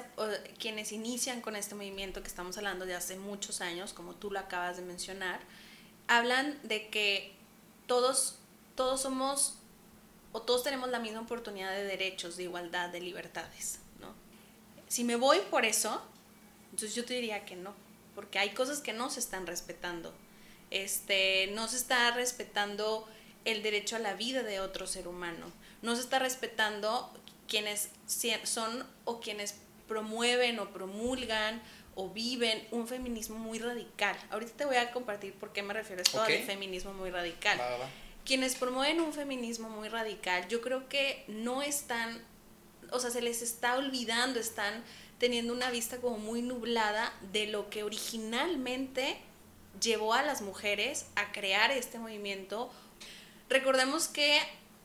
quienes 0.57 0.91
inician 0.91 1.41
con 1.41 1.55
este 1.55 1.75
movimiento 1.75 2.21
que 2.21 2.27
estamos 2.27 2.57
hablando 2.57 2.85
de 2.85 2.95
hace 2.95 3.17
muchos 3.17 3.59
años, 3.59 3.91
como 3.91 4.15
tú 4.15 4.31
lo 4.31 4.39
acabas 4.39 4.77
de 4.77 4.83
mencionar, 4.83 5.41
hablan 6.07 6.57
de 6.63 6.87
que 6.87 7.33
todos, 7.87 8.37
todos 8.75 9.01
somos 9.01 9.55
o 10.31 10.41
todos 10.41 10.63
tenemos 10.63 10.89
la 10.89 10.99
misma 10.99 11.21
oportunidad 11.21 11.71
de 11.71 11.83
derechos, 11.83 12.37
de 12.37 12.43
igualdad, 12.43 12.89
de 12.89 13.01
libertades, 13.01 13.79
¿no? 13.99 14.13
Si 14.87 15.03
me 15.03 15.17
voy 15.17 15.39
por 15.49 15.65
eso, 15.65 16.01
entonces 16.71 16.95
yo 16.95 17.03
te 17.03 17.15
diría 17.15 17.43
que 17.43 17.57
no, 17.57 17.73
porque 18.15 18.39
hay 18.39 18.51
cosas 18.51 18.79
que 18.79 18.93
no 18.93 19.09
se 19.09 19.19
están 19.19 19.45
respetando 19.45 20.13
este, 20.71 21.51
no 21.53 21.67
se 21.67 21.77
está 21.77 22.11
respetando 22.11 23.07
el 23.45 23.61
derecho 23.61 23.95
a 23.95 23.99
la 23.99 24.13
vida 24.13 24.43
de 24.43 24.59
otro 24.59 24.87
ser 24.87 25.07
humano, 25.07 25.51
no 25.81 25.95
se 25.95 26.01
está 26.01 26.19
respetando 26.19 27.11
quienes 27.47 27.89
son 28.43 28.87
o 29.03 29.19
quienes 29.19 29.55
promueven 29.87 30.59
o 30.59 30.69
promulgan 30.69 31.61
o 31.95 32.09
viven 32.09 32.65
un 32.71 32.87
feminismo 32.87 33.37
muy 33.37 33.59
radical. 33.59 34.15
Ahorita 34.29 34.53
te 34.53 34.65
voy 34.65 34.77
a 34.77 34.91
compartir 34.91 35.33
por 35.33 35.51
qué 35.51 35.61
me 35.61 35.73
refiero 35.73 35.99
a 35.99 36.03
esto 36.03 36.23
de 36.23 36.39
feminismo 36.43 36.93
muy 36.93 37.09
radical. 37.09 37.59
Quienes 38.23 38.55
promueven 38.55 39.01
un 39.01 39.11
feminismo 39.11 39.69
muy 39.69 39.89
radical, 39.89 40.47
yo 40.47 40.61
creo 40.61 40.87
que 40.87 41.25
no 41.27 41.61
están, 41.61 42.21
o 42.91 42.99
sea, 42.99 43.09
se 43.09 43.21
les 43.21 43.41
está 43.41 43.77
olvidando, 43.77 44.39
están 44.39 44.83
teniendo 45.17 45.53
una 45.53 45.69
vista 45.69 45.97
como 45.97 46.17
muy 46.17 46.41
nublada 46.41 47.13
de 47.33 47.47
lo 47.47 47.69
que 47.69 47.83
originalmente 47.83 49.17
llevó 49.79 50.13
a 50.13 50.23
las 50.23 50.41
mujeres 50.41 51.05
a 51.15 51.31
crear 51.31 51.71
este 51.71 51.99
movimiento. 51.99 52.71
Recordemos 53.49 54.07
que 54.07 54.39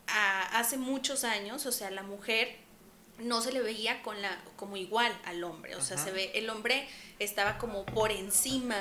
hace 0.07 0.77
muchos 0.77 1.25
años, 1.25 1.67
o 1.67 1.73
sea, 1.73 1.91
la 1.91 2.03
mujer 2.03 2.57
no 3.19 3.41
se 3.41 3.53
le 3.53 3.61
veía 3.63 4.03
con 4.03 4.21
la, 4.21 4.39
como 4.57 4.77
igual 4.77 5.17
al 5.25 5.43
hombre, 5.45 5.75
o 5.75 5.81
sea, 5.81 5.97
se 5.97 6.13
ve, 6.13 6.33
el 6.35 6.51
hombre 6.51 6.87
estaba 7.19 7.59
como 7.59 7.87
por 7.87 8.13
encima 8.13 8.77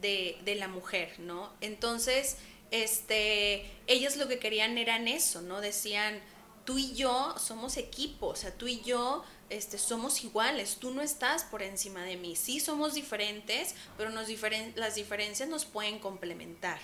de, 0.00 0.38
de, 0.44 0.54
la 0.54 0.68
mujer, 0.68 1.18
¿no? 1.18 1.52
Entonces, 1.60 2.36
este, 2.70 3.68
ellas 3.86 4.16
lo 4.16 4.28
que 4.28 4.38
querían 4.38 4.78
eran 4.78 5.08
eso, 5.08 5.42
¿no? 5.42 5.60
Decían, 5.60 6.20
tú 6.64 6.78
y 6.78 6.94
yo 6.94 7.34
somos 7.38 7.76
equipo, 7.76 8.28
o 8.28 8.36
sea, 8.36 8.52
tú 8.56 8.68
y 8.68 8.80
yo 8.82 9.24
este, 9.52 9.78
somos 9.78 10.24
iguales, 10.24 10.76
tú 10.76 10.90
no 10.92 11.02
estás 11.02 11.44
por 11.44 11.62
encima 11.62 12.02
de 12.02 12.16
mí, 12.16 12.36
sí 12.36 12.58
somos 12.58 12.94
diferentes, 12.94 13.74
pero 13.96 14.10
nos 14.10 14.28
las 14.74 14.94
diferencias 14.94 15.48
nos 15.48 15.64
pueden 15.64 15.98
complementar. 15.98 16.78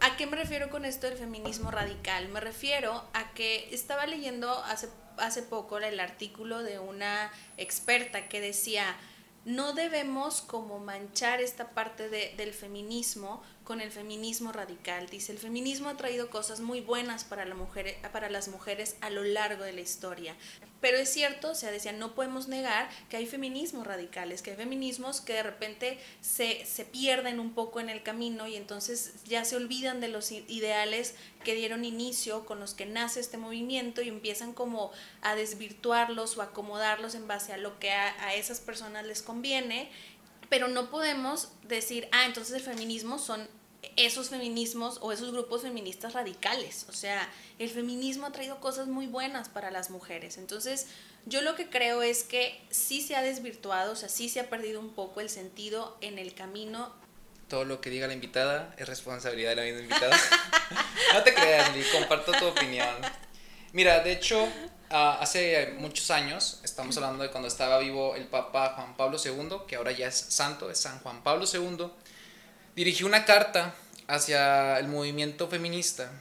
¿A 0.00 0.16
qué 0.16 0.26
me 0.26 0.36
refiero 0.36 0.70
con 0.70 0.84
esto 0.84 1.08
del 1.08 1.18
feminismo 1.18 1.70
radical? 1.70 2.28
Me 2.28 2.40
refiero 2.40 3.02
a 3.12 3.32
que 3.32 3.68
estaba 3.72 4.06
leyendo 4.06 4.50
hace, 4.64 4.88
hace 5.16 5.42
poco 5.42 5.78
el 5.78 5.98
artículo 6.00 6.62
de 6.62 6.78
una 6.78 7.32
experta 7.56 8.28
que 8.28 8.40
decía, 8.40 8.96
no 9.46 9.72
debemos 9.72 10.42
como 10.42 10.78
manchar 10.80 11.40
esta 11.40 11.70
parte 11.70 12.08
de, 12.08 12.34
del 12.36 12.52
feminismo 12.52 13.42
con 13.66 13.80
el 13.80 13.90
feminismo 13.90 14.52
radical. 14.52 15.08
Dice, 15.08 15.32
el 15.32 15.38
feminismo 15.38 15.88
ha 15.88 15.96
traído 15.96 16.30
cosas 16.30 16.60
muy 16.60 16.80
buenas 16.80 17.24
para, 17.24 17.44
la 17.44 17.56
mujer, 17.56 17.96
para 18.12 18.30
las 18.30 18.46
mujeres 18.46 18.96
a 19.00 19.10
lo 19.10 19.24
largo 19.24 19.64
de 19.64 19.72
la 19.72 19.80
historia. 19.80 20.36
Pero 20.80 20.98
es 20.98 21.08
cierto, 21.08 21.50
o 21.50 21.54
sea, 21.56 21.72
decía, 21.72 21.90
no 21.90 22.14
podemos 22.14 22.46
negar 22.46 22.88
que 23.10 23.16
hay 23.16 23.26
feminismos 23.26 23.84
radicales, 23.84 24.40
que 24.40 24.52
hay 24.52 24.56
feminismos 24.56 25.20
que 25.20 25.32
de 25.32 25.42
repente 25.42 25.98
se, 26.20 26.64
se 26.64 26.84
pierden 26.84 27.40
un 27.40 27.54
poco 27.54 27.80
en 27.80 27.90
el 27.90 28.04
camino 28.04 28.46
y 28.46 28.54
entonces 28.54 29.14
ya 29.24 29.44
se 29.44 29.56
olvidan 29.56 30.00
de 30.00 30.08
los 30.08 30.30
ideales 30.30 31.16
que 31.42 31.56
dieron 31.56 31.84
inicio, 31.84 32.46
con 32.46 32.60
los 32.60 32.74
que 32.74 32.86
nace 32.86 33.18
este 33.18 33.36
movimiento 33.36 34.00
y 34.00 34.08
empiezan 34.08 34.52
como 34.52 34.92
a 35.22 35.34
desvirtuarlos 35.34 36.38
o 36.38 36.42
acomodarlos 36.42 37.16
en 37.16 37.26
base 37.26 37.52
a 37.52 37.56
lo 37.56 37.80
que 37.80 37.90
a, 37.90 38.14
a 38.24 38.34
esas 38.34 38.60
personas 38.60 39.04
les 39.04 39.22
conviene 39.22 39.90
pero 40.48 40.68
no 40.68 40.90
podemos 40.90 41.48
decir, 41.66 42.08
ah, 42.12 42.24
entonces 42.24 42.54
el 42.54 42.62
feminismo 42.62 43.18
son 43.18 43.48
esos 43.96 44.30
feminismos 44.30 44.98
o 45.00 45.12
esos 45.12 45.32
grupos 45.32 45.62
feministas 45.62 46.12
radicales. 46.12 46.86
O 46.88 46.92
sea, 46.92 47.28
el 47.58 47.70
feminismo 47.70 48.26
ha 48.26 48.32
traído 48.32 48.60
cosas 48.60 48.88
muy 48.88 49.06
buenas 49.06 49.48
para 49.48 49.70
las 49.70 49.90
mujeres. 49.90 50.38
Entonces, 50.38 50.86
yo 51.26 51.42
lo 51.42 51.54
que 51.54 51.68
creo 51.68 52.02
es 52.02 52.22
que 52.22 52.60
sí 52.70 53.00
se 53.00 53.16
ha 53.16 53.22
desvirtuado, 53.22 53.92
o 53.92 53.96
sea, 53.96 54.08
sí 54.08 54.28
se 54.28 54.40
ha 54.40 54.48
perdido 54.48 54.80
un 54.80 54.90
poco 54.90 55.20
el 55.20 55.30
sentido 55.30 55.96
en 56.00 56.18
el 56.18 56.34
camino. 56.34 56.92
Todo 57.48 57.64
lo 57.64 57.80
que 57.80 57.90
diga 57.90 58.06
la 58.06 58.14
invitada 58.14 58.74
es 58.76 58.88
responsabilidad 58.88 59.50
de 59.50 59.56
la 59.56 59.62
misma 59.62 59.80
invitada. 59.80 60.16
no 61.14 61.22
te 61.22 61.34
creas, 61.34 61.74
Lee, 61.74 61.84
comparto 61.92 62.32
tu 62.32 62.46
opinión. 62.46 62.94
Mira, 63.72 64.00
de 64.00 64.12
hecho, 64.12 64.48
Ah, 64.88 65.18
hace 65.20 65.74
muchos 65.78 66.12
años, 66.12 66.60
estamos 66.62 66.96
hablando 66.96 67.24
de 67.24 67.30
cuando 67.30 67.48
estaba 67.48 67.78
vivo 67.78 68.14
el 68.14 68.28
Papa 68.28 68.74
Juan 68.76 68.96
Pablo 68.96 69.18
II, 69.22 69.62
que 69.66 69.74
ahora 69.74 69.90
ya 69.90 70.06
es 70.06 70.14
santo, 70.14 70.70
es 70.70 70.78
San 70.78 71.00
Juan 71.00 71.24
Pablo 71.24 71.44
II, 71.52 71.90
dirigió 72.76 73.06
una 73.06 73.24
carta 73.24 73.74
hacia 74.06 74.78
el 74.78 74.86
movimiento 74.86 75.48
feminista 75.48 76.12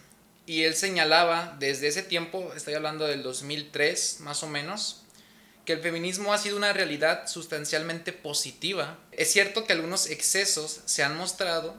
y 0.46 0.64
él 0.64 0.76
señalaba 0.76 1.56
desde 1.60 1.88
ese 1.88 2.02
tiempo, 2.02 2.54
estoy 2.56 2.74
hablando 2.74 3.06
del 3.06 3.24
2003 3.24 4.22
más 4.22 4.42
o 4.42 4.48
menos, 4.48 5.04
que 5.66 5.74
el 5.74 5.82
feminismo 5.82 6.34
ha 6.34 6.38
sido 6.38 6.58
una 6.58 6.74
realidad 6.74 7.28
sustancialmente 7.28 8.14
positiva. 8.14 9.00
Es 9.12 9.32
cierto 9.32 9.66
que 9.66 9.74
algunos 9.74 10.10
excesos 10.10 10.82
se 10.86 11.04
han 11.04 11.18
mostrado, 11.18 11.76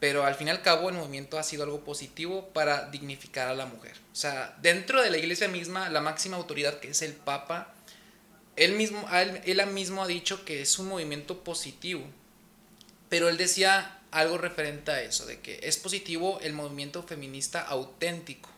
pero 0.00 0.26
al 0.26 0.34
fin 0.34 0.48
y 0.48 0.50
al 0.50 0.62
cabo 0.62 0.88
el 0.88 0.96
movimiento 0.96 1.38
ha 1.38 1.44
sido 1.44 1.62
algo 1.62 1.84
positivo 1.84 2.48
para 2.52 2.90
dignificar 2.90 3.48
a 3.48 3.54
la 3.54 3.66
mujer. 3.66 3.94
O 4.12 4.16
sea, 4.16 4.56
dentro 4.60 5.00
de 5.00 5.10
la 5.10 5.18
iglesia 5.18 5.48
misma, 5.48 5.88
la 5.88 6.00
máxima 6.00 6.36
autoridad 6.36 6.80
que 6.80 6.90
es 6.90 7.02
el 7.02 7.14
Papa, 7.14 7.72
él 8.56 8.72
mismo, 8.72 9.08
él, 9.12 9.66
mismo 9.68 10.02
ha 10.02 10.08
dicho 10.08 10.44
que 10.44 10.60
es 10.60 10.78
un 10.80 10.88
movimiento 10.88 11.44
positivo, 11.44 12.04
pero 13.08 13.28
él 13.28 13.36
decía 13.36 13.97
algo 14.10 14.38
referente 14.38 14.90
a 14.90 15.02
eso, 15.02 15.26
de 15.26 15.40
que 15.40 15.60
es 15.62 15.76
positivo 15.76 16.38
el 16.42 16.52
movimiento 16.52 17.02
feminista 17.02 17.60
auténtico. 17.60 18.50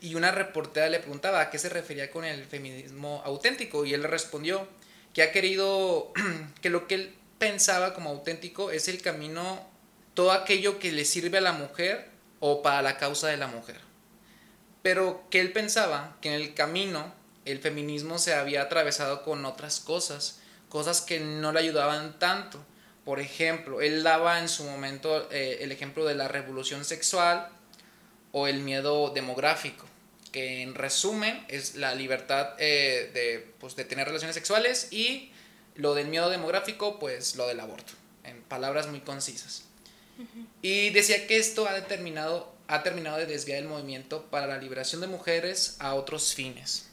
Y 0.00 0.14
una 0.14 0.30
reportera 0.30 0.88
le 0.88 1.00
preguntaba 1.00 1.40
a 1.40 1.50
qué 1.50 1.58
se 1.58 1.68
refería 1.68 2.10
con 2.10 2.24
el 2.24 2.44
feminismo 2.44 3.22
auténtico 3.24 3.84
y 3.84 3.94
él 3.94 4.02
le 4.02 4.08
respondió 4.08 4.68
que 5.12 5.22
ha 5.22 5.32
querido, 5.32 6.12
que 6.60 6.70
lo 6.70 6.86
que 6.86 6.94
él 6.94 7.14
pensaba 7.38 7.94
como 7.94 8.10
auténtico 8.10 8.70
es 8.70 8.88
el 8.88 9.00
camino 9.00 9.66
todo 10.14 10.32
aquello 10.32 10.78
que 10.78 10.92
le 10.92 11.04
sirve 11.04 11.38
a 11.38 11.40
la 11.40 11.52
mujer 11.52 12.08
o 12.40 12.62
para 12.62 12.82
la 12.82 12.98
causa 12.98 13.28
de 13.28 13.36
la 13.36 13.48
mujer. 13.48 13.80
Pero 14.82 15.24
que 15.30 15.40
él 15.40 15.52
pensaba 15.52 16.16
que 16.20 16.28
en 16.28 16.34
el 16.40 16.54
camino 16.54 17.12
el 17.44 17.58
feminismo 17.58 18.18
se 18.18 18.34
había 18.34 18.62
atravesado 18.62 19.22
con 19.22 19.44
otras 19.44 19.80
cosas, 19.80 20.40
cosas 20.68 21.00
que 21.00 21.20
no 21.20 21.52
le 21.52 21.60
ayudaban 21.60 22.18
tanto. 22.18 22.64
Por 23.04 23.20
ejemplo, 23.20 23.82
él 23.82 24.02
daba 24.02 24.38
en 24.40 24.48
su 24.48 24.64
momento 24.64 25.28
eh, 25.30 25.58
el 25.60 25.72
ejemplo 25.72 26.06
de 26.06 26.14
la 26.14 26.28
revolución 26.28 26.84
sexual 26.84 27.50
o 28.32 28.46
el 28.46 28.60
miedo 28.60 29.10
demográfico, 29.10 29.86
que 30.32 30.62
en 30.62 30.74
resumen 30.74 31.44
es 31.48 31.74
la 31.76 31.94
libertad 31.94 32.54
eh, 32.58 33.10
de, 33.12 33.52
pues, 33.60 33.76
de 33.76 33.84
tener 33.84 34.06
relaciones 34.06 34.34
sexuales 34.34 34.88
y 34.90 35.30
lo 35.74 35.94
del 35.94 36.08
miedo 36.08 36.30
demográfico, 36.30 36.98
pues 36.98 37.36
lo 37.36 37.46
del 37.46 37.60
aborto, 37.60 37.92
en 38.24 38.42
palabras 38.42 38.88
muy 38.88 39.00
concisas. 39.00 39.64
Y 40.62 40.90
decía 40.90 41.26
que 41.26 41.38
esto 41.38 41.68
ha, 41.68 41.74
determinado, 41.74 42.54
ha 42.68 42.82
terminado 42.84 43.18
de 43.18 43.26
desviar 43.26 43.58
el 43.58 43.68
movimiento 43.68 44.26
para 44.30 44.46
la 44.46 44.58
liberación 44.58 45.00
de 45.00 45.08
mujeres 45.08 45.76
a 45.80 45.94
otros 45.94 46.34
fines. 46.34 46.88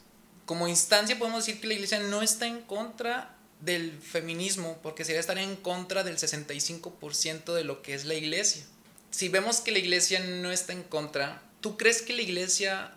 Como 0.46 0.68
instancia 0.68 1.18
podemos 1.18 1.46
decir 1.46 1.62
que 1.62 1.68
la 1.68 1.76
iglesia 1.76 2.00
no 2.00 2.22
está 2.22 2.48
en 2.48 2.62
contra 2.62 3.38
del 3.62 4.00
feminismo, 4.02 4.80
porque 4.82 5.06
sería 5.06 5.20
estar 5.20 5.38
en 5.38 5.56
contra 5.56 6.04
del 6.04 6.18
65% 6.18 7.54
de 7.54 7.64
lo 7.64 7.82
que 7.82 7.94
es 7.94 8.06
la 8.06 8.16
iglesia. 8.16 8.66
Si 9.12 9.30
vemos 9.30 9.62
que 9.62 9.72
la 9.72 9.80
iglesia 9.80 10.20
no 10.20 10.52
está 10.52 10.74
en 10.74 10.84
contra, 10.84 11.42
¿tú 11.62 11.78
crees 11.78 12.02
que 12.02 12.14
la 12.14 12.22
iglesia 12.22 12.94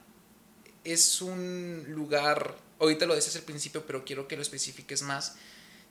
es 0.85 1.21
un 1.21 1.85
lugar, 1.88 2.56
ahorita 2.78 3.06
lo 3.06 3.14
dices 3.14 3.37
al 3.37 3.42
principio, 3.42 3.87
pero 3.87 4.04
quiero 4.04 4.28
que 4.28 4.37
lo 4.37 4.42
especifiques 4.42 5.02
más, 5.02 5.37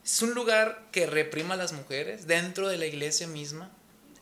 es 0.04 0.22
un 0.22 0.34
lugar 0.34 0.88
que 0.92 1.06
reprima 1.06 1.54
a 1.54 1.58
las 1.58 1.72
mujeres 1.72 2.26
dentro 2.26 2.68
de 2.68 2.78
la 2.78 2.86
iglesia 2.86 3.26
misma? 3.26 3.70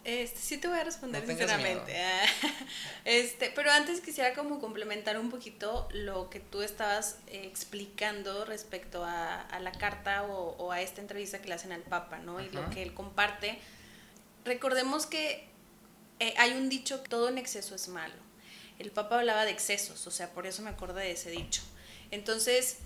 Este, 0.05 0.41
sí 0.41 0.59
te 0.59 0.67
voy 0.67 0.79
a 0.79 0.85
responder 0.85 1.25
sinceramente. 1.27 1.95
Este, 3.05 3.53
pero 3.55 3.71
antes 3.71 4.01
quisiera 4.01 4.35
como 4.35 4.61
complementar 4.61 5.19
un 5.19 5.31
poquito 5.31 5.89
lo 5.93 6.31
que 6.31 6.41
tú 6.41 6.63
estabas 6.63 7.19
eh, 7.27 7.43
explicando 7.45 8.45
respecto 8.45 9.05
a, 9.05 9.47
la 9.61 9.73
carta 9.73 10.25
o, 10.25 10.71
a 10.73 10.81
esta 10.81 11.01
entrevista 11.01 11.41
que 11.41 11.49
le 11.49 11.55
hacen 11.55 11.73
al 11.73 11.83
Papa, 11.83 12.19
¿no? 12.19 12.41
Y 12.41 12.49
lo 12.51 12.69
que 12.71 12.83
él 12.83 12.95
comparte. 12.95 13.59
Recordemos 14.45 15.07
que 15.07 15.49
eh, 16.21 16.35
hay 16.37 16.53
un 16.53 16.69
dicho, 16.69 17.01
todo 17.01 17.29
en 17.29 17.39
exceso 17.39 17.75
es 17.75 17.89
malo. 17.89 18.15
El 18.79 18.91
Papa 18.91 19.19
hablaba 19.19 19.45
de 19.45 19.51
excesos, 19.51 20.07
o 20.07 20.11
sea, 20.11 20.31
por 20.33 20.47
eso 20.47 20.63
me 20.63 20.71
acordé 20.71 21.03
de 21.03 21.13
ese 21.13 21.31
dicho. 21.31 21.63
Entonces, 22.11 22.79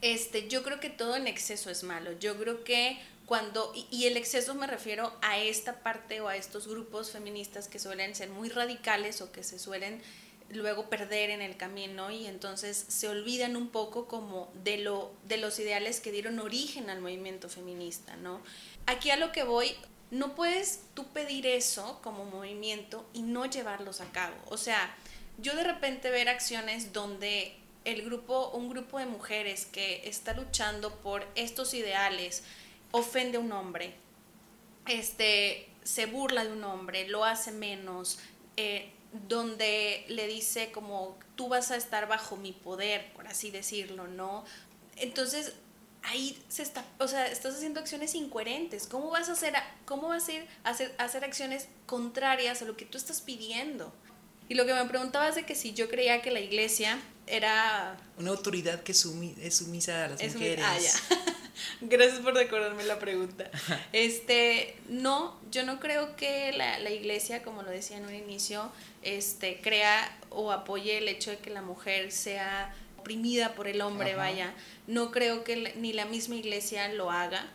este, 0.00 0.48
yo 0.48 0.62
creo 0.62 0.80
que 0.80 0.90
todo 0.90 1.16
en 1.16 1.26
exceso 1.26 1.70
es 1.70 1.82
malo. 1.82 2.12
Yo 2.12 2.38
creo 2.38 2.64
que 2.64 2.98
cuando, 3.28 3.74
y, 3.74 4.06
el 4.06 4.16
exceso 4.16 4.54
me 4.54 4.66
refiero 4.66 5.12
a 5.20 5.36
esta 5.36 5.80
parte 5.80 6.22
o 6.22 6.28
a 6.28 6.36
estos 6.36 6.66
grupos 6.66 7.10
feministas 7.10 7.68
que 7.68 7.78
suelen 7.78 8.14
ser 8.14 8.30
muy 8.30 8.48
radicales 8.48 9.20
o 9.20 9.30
que 9.30 9.44
se 9.44 9.58
suelen 9.58 10.00
luego 10.48 10.88
perder 10.88 11.28
en 11.28 11.42
el 11.42 11.58
camino 11.58 12.10
y 12.10 12.26
entonces 12.26 12.86
se 12.88 13.06
olvidan 13.06 13.54
un 13.54 13.68
poco 13.68 14.08
como 14.08 14.50
de, 14.64 14.78
lo, 14.78 15.12
de 15.24 15.36
los 15.36 15.58
ideales 15.58 16.00
que 16.00 16.10
dieron 16.10 16.38
origen 16.38 16.88
al 16.88 17.02
movimiento 17.02 17.50
feminista, 17.50 18.16
¿no? 18.16 18.40
Aquí 18.86 19.10
a 19.10 19.18
lo 19.18 19.30
que 19.30 19.42
voy, 19.42 19.76
no 20.10 20.34
puedes 20.34 20.80
tú 20.94 21.06
pedir 21.08 21.46
eso 21.46 22.00
como 22.02 22.24
movimiento 22.24 23.06
y 23.12 23.20
no 23.20 23.44
llevarlos 23.44 24.00
a 24.00 24.10
cabo. 24.10 24.36
O 24.46 24.56
sea, 24.56 24.96
yo 25.36 25.54
de 25.54 25.64
repente 25.64 26.10
ver 26.10 26.30
acciones 26.30 26.94
donde 26.94 27.54
el 27.84 28.00
grupo, 28.06 28.48
un 28.54 28.70
grupo 28.70 28.98
de 28.98 29.04
mujeres 29.04 29.66
que 29.66 30.08
está 30.08 30.32
luchando 30.32 30.94
por 31.00 31.26
estos 31.34 31.74
ideales, 31.74 32.42
ofende 32.90 33.38
a 33.38 33.40
un 33.40 33.52
hombre, 33.52 33.94
este, 34.86 35.68
se 35.82 36.06
burla 36.06 36.44
de 36.44 36.52
un 36.52 36.64
hombre, 36.64 37.08
lo 37.08 37.24
hace 37.24 37.52
menos, 37.52 38.18
eh, 38.56 38.90
donde 39.28 40.04
le 40.08 40.26
dice 40.26 40.70
como 40.70 41.18
tú 41.34 41.48
vas 41.48 41.70
a 41.70 41.76
estar 41.76 42.08
bajo 42.08 42.36
mi 42.36 42.52
poder, 42.52 43.12
por 43.14 43.26
así 43.26 43.50
decirlo, 43.50 44.06
¿no? 44.06 44.44
Entonces 44.96 45.54
ahí 46.02 46.40
se 46.48 46.62
está, 46.62 46.84
o 46.98 47.08
sea, 47.08 47.26
estás 47.26 47.56
haciendo 47.56 47.80
acciones 47.80 48.14
incoherentes. 48.14 48.86
¿Cómo 48.86 49.10
vas 49.10 49.28
a 49.28 49.32
hacer, 49.32 49.54
cómo 49.84 50.08
vas 50.08 50.28
a 50.28 50.32
ir 50.32 50.46
a 50.64 50.70
hacer, 50.70 50.94
a 50.98 51.04
hacer 51.04 51.24
acciones 51.24 51.68
contrarias 51.86 52.62
a 52.62 52.64
lo 52.64 52.76
que 52.76 52.84
tú 52.84 52.98
estás 52.98 53.20
pidiendo? 53.20 53.92
Y 54.48 54.54
lo 54.54 54.64
que 54.64 54.72
me 54.72 54.84
preguntaba 54.86 55.28
es 55.28 55.34
de 55.34 55.44
que 55.44 55.54
si 55.54 55.74
yo 55.74 55.88
creía 55.88 56.22
que 56.22 56.30
la 56.30 56.40
iglesia 56.40 56.98
era... 57.26 57.98
Una 58.16 58.30
autoridad 58.30 58.82
que 58.82 58.92
es 58.92 59.00
sumisa 59.00 60.04
a 60.06 60.08
las 60.08 60.22
mujeres. 60.22 60.64
Ah, 60.66 60.78
ya. 60.78 60.92
Gracias 61.80 62.20
por 62.20 62.34
recordarme 62.34 62.84
la 62.84 62.98
pregunta. 62.98 63.50
Este, 63.92 64.76
no, 64.88 65.38
yo 65.50 65.64
no 65.64 65.80
creo 65.80 66.16
que 66.16 66.52
la, 66.52 66.78
la, 66.78 66.90
iglesia, 66.90 67.42
como 67.42 67.62
lo 67.62 67.70
decía 67.70 67.96
en 67.96 68.06
un 68.06 68.14
inicio, 68.14 68.70
este, 69.02 69.60
crea 69.60 70.16
o 70.30 70.52
apoye 70.52 70.98
el 70.98 71.08
hecho 71.08 71.30
de 71.30 71.38
que 71.38 71.50
la 71.50 71.62
mujer 71.62 72.12
sea 72.12 72.74
oprimida 72.98 73.54
por 73.54 73.68
el 73.68 73.80
hombre, 73.80 74.14
vaya. 74.14 74.52
No 74.86 75.10
creo 75.10 75.44
que 75.44 75.74
ni 75.76 75.92
la 75.92 76.04
misma 76.04 76.36
iglesia 76.36 76.88
lo 76.88 77.10
haga. 77.10 77.46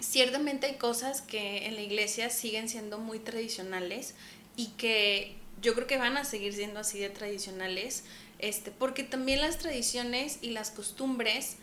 Ciertamente 0.00 0.66
hay 0.66 0.76
cosas 0.76 1.20
que 1.22 1.66
en 1.66 1.74
la 1.74 1.82
iglesia 1.82 2.30
siguen 2.30 2.68
siendo 2.68 2.98
muy 2.98 3.18
tradicionales 3.18 4.14
y 4.56 4.68
que 4.78 5.36
yo 5.62 5.74
creo 5.74 5.86
que 5.86 5.98
van 5.98 6.16
a 6.16 6.24
seguir 6.24 6.54
siendo 6.54 6.80
así 6.80 6.98
de 6.98 7.10
tradicionales, 7.10 8.04
este, 8.38 8.70
porque 8.70 9.04
también 9.04 9.42
las 9.42 9.58
tradiciones 9.58 10.38
y 10.40 10.50
las 10.50 10.70
costumbres 10.70 11.56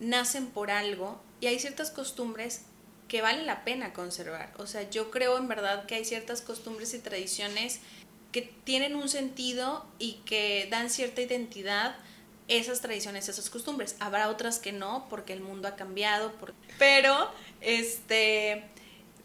nacen 0.00 0.48
por 0.48 0.70
algo 0.70 1.22
y 1.40 1.46
hay 1.46 1.58
ciertas 1.58 1.90
costumbres 1.90 2.62
que 3.08 3.22
vale 3.22 3.44
la 3.44 3.64
pena 3.64 3.92
conservar. 3.92 4.52
O 4.58 4.66
sea, 4.66 4.88
yo 4.90 5.10
creo 5.10 5.38
en 5.38 5.48
verdad 5.48 5.86
que 5.86 5.96
hay 5.96 6.04
ciertas 6.04 6.42
costumbres 6.42 6.94
y 6.94 6.98
tradiciones 6.98 7.80
que 8.32 8.42
tienen 8.42 8.96
un 8.96 9.08
sentido 9.08 9.86
y 9.98 10.14
que 10.24 10.68
dan 10.70 10.90
cierta 10.90 11.20
identidad 11.20 11.96
esas 12.48 12.80
tradiciones, 12.80 13.28
esas 13.28 13.50
costumbres. 13.50 13.96
Habrá 14.00 14.28
otras 14.28 14.58
que 14.58 14.72
no, 14.72 15.06
porque 15.08 15.32
el 15.32 15.40
mundo 15.40 15.68
ha 15.68 15.76
cambiado, 15.76 16.32
pero 16.78 17.30
este 17.60 18.64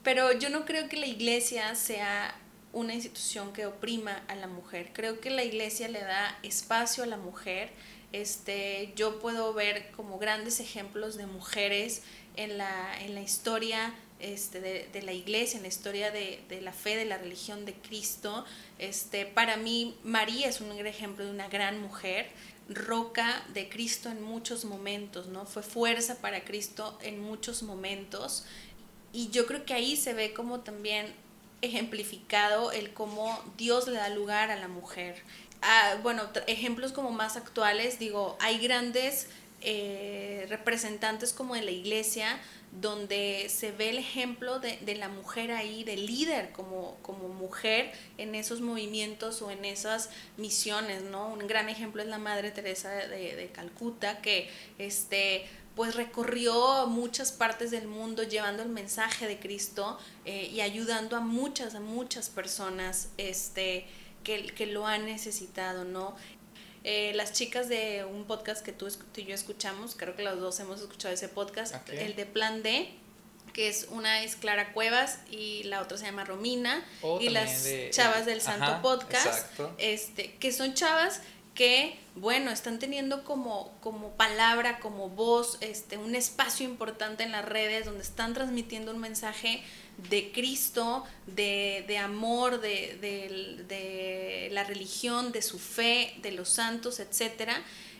pero 0.03 0.31
yo 0.33 0.49
no 0.49 0.65
creo 0.65 0.87
que 0.87 0.97
la 0.97 1.07
iglesia 1.07 1.73
sea 1.73 2.35
una 2.73 2.93
institución 2.93 3.53
que 3.53 3.65
oprima 3.65 4.23
a 4.27 4.35
la 4.35 4.47
mujer. 4.47 4.91
Creo 4.93 5.19
que 5.19 5.31
la 5.31 5.43
iglesia 5.43 5.87
le 5.87 6.01
da 6.01 6.37
espacio 6.43 7.03
a 7.03 7.07
la 7.07 7.17
mujer. 7.17 7.71
Este, 8.11 8.93
yo 8.95 9.19
puedo 9.19 9.53
ver 9.53 9.91
como 9.91 10.17
grandes 10.17 10.59
ejemplos 10.59 11.17
de 11.17 11.25
mujeres 11.25 12.01
en 12.35 12.57
la, 12.57 12.99
en 13.01 13.15
la 13.15 13.21
historia 13.21 13.93
este, 14.19 14.61
de, 14.61 15.01
la 15.01 15.11
iglesia, 15.11 15.57
en 15.57 15.63
la 15.63 15.67
historia 15.67 16.11
de, 16.11 16.39
la 16.61 16.71
fe, 16.71 16.95
de 16.95 17.05
la 17.05 17.17
religión 17.17 17.65
de 17.65 17.73
Cristo. 17.73 18.45
Este, 18.79 19.25
para 19.25 19.57
mí, 19.57 19.97
María 20.03 20.47
es 20.47 20.61
un 20.61 20.71
ejemplo 20.85 21.25
de 21.25 21.31
una 21.31 21.49
gran 21.49 21.79
mujer, 21.81 22.29
roca 22.69 23.45
de 23.53 23.69
Cristo 23.69 24.09
en 24.09 24.23
muchos 24.23 24.65
momentos, 24.65 25.27
¿no? 25.27 25.45
Fue 25.45 25.61
fuerza 25.61 26.15
para 26.21 26.43
Cristo 26.43 26.97
en 27.01 27.19
muchos 27.19 27.61
momentos. 27.61 28.45
Y 29.13 29.29
yo 29.29 29.45
creo 29.45 29.65
que 29.65 29.73
ahí 29.73 29.95
se 29.95 30.13
ve 30.13 30.33
como 30.33 30.61
también 30.61 31.13
ejemplificado 31.65 32.71
el 32.71 32.93
cómo 32.93 33.39
Dios 33.57 33.87
le 33.87 33.97
da 33.97 34.09
lugar 34.09 34.51
a 34.51 34.55
la 34.55 34.67
mujer. 34.67 35.21
Ah, 35.61 35.97
bueno, 36.03 36.23
ejemplos 36.47 36.91
como 36.91 37.11
más 37.11 37.37
actuales, 37.37 37.99
digo, 37.99 38.37
hay 38.39 38.59
grandes 38.59 39.27
eh, 39.61 40.45
representantes 40.49 41.33
como 41.33 41.55
en 41.55 41.65
la 41.65 41.71
iglesia 41.71 42.39
donde 42.81 43.47
se 43.49 43.71
ve 43.71 43.89
el 43.89 43.97
ejemplo 43.97 44.59
de, 44.59 44.95
la 44.95 45.07
mujer 45.07 45.51
ahí, 45.51 45.83
del 45.83 46.05
líder 46.05 46.51
como, 46.51 46.97
como 47.01 47.29
mujer 47.29 47.91
en 48.17 48.35
esos 48.35 48.61
movimientos 48.61 49.41
o 49.41 49.49
en 49.49 49.63
esas 49.63 50.09
misiones, 50.37 51.03
¿no? 51.03 51.29
Un 51.29 51.47
gran 51.47 51.69
ejemplo 51.69 52.01
es 52.01 52.09
la 52.09 52.17
Madre 52.17 52.51
Teresa 52.51 52.91
de, 52.91 53.35
de 53.35 53.47
Calcuta, 53.47 54.21
que 54.21 54.49
este, 54.77 55.45
pues 55.75 55.95
recorrió 55.95 56.87
muchas 56.87 57.31
partes 57.31 57.71
del 57.71 57.87
mundo 57.87 58.23
llevando 58.23 58.63
el 58.63 58.69
mensaje 58.69 59.27
de 59.27 59.39
Cristo 59.39 59.99
eh, 60.23 60.49
y 60.51 60.61
ayudando 60.61 61.17
a 61.17 61.19
muchas, 61.19 61.75
a 61.75 61.81
muchas 61.81 62.29
personas 62.29 63.09
este, 63.17 63.85
que, 64.23 64.45
que 64.47 64.65
lo 64.67 64.87
han 64.87 65.05
necesitado, 65.05 65.83
¿no? 65.83 66.15
Eh, 66.87 67.13
las 67.15 67.33
chicas 67.33 67.67
de 67.67 68.05
un 68.05 68.25
podcast 68.25 68.63
que 68.63 68.71
tú, 68.71 68.87
y 69.15 69.25
yo 69.25 69.33
escuchamos, 69.33 69.95
creo 69.95 70.15
que 70.15 70.21
los 70.21 70.39
dos 70.39 70.59
hemos 70.59 70.81
escuchado 70.81 71.13
ese 71.13 71.27
podcast, 71.27 71.75
el 71.89 72.15
de 72.15 72.27
Plan 72.27 72.61
D, 72.61 72.91
que 73.53 73.69
es 73.69 73.87
una 73.89 74.21
es 74.21 74.35
Clara 74.35 74.71
Cuevas 74.71 75.17
y 75.31 75.63
la 75.63 75.81
otra 75.81 75.97
se 75.97 76.05
llama 76.05 76.25
Romina, 76.25 76.85
oh, 77.01 77.19
y 77.19 77.29
las 77.29 77.67
chavas 77.89 78.27
del 78.27 78.39
Santo 78.39 78.83
Podcast, 78.83 79.47
este, 79.79 80.35
que 80.35 80.51
son 80.51 80.75
chavas 80.75 81.21
que, 81.55 81.97
bueno, 82.15 82.51
están 82.51 82.77
teniendo 82.79 83.23
como, 83.23 83.73
como 83.81 84.11
palabra, 84.11 84.79
como 84.79 85.09
voz, 85.09 85.57
este, 85.61 85.97
un 85.97 86.13
espacio 86.13 86.65
importante 86.65 87.23
en 87.23 87.31
las 87.31 87.45
redes 87.45 87.85
donde 87.85 88.03
están 88.03 88.33
transmitiendo 88.33 88.91
un 88.91 88.99
mensaje 88.99 89.63
de 90.09 90.31
Cristo, 90.33 91.05
de, 91.25 91.85
de 91.87 91.97
amor, 91.97 92.59
de, 92.59 92.97
de, 93.67 94.49
la 94.51 94.65
religión, 94.65 95.31
de 95.31 95.41
su 95.41 95.57
fe, 95.57 96.13
de 96.21 96.31
los 96.31 96.49
santos, 96.49 96.99
etc. 96.99 97.51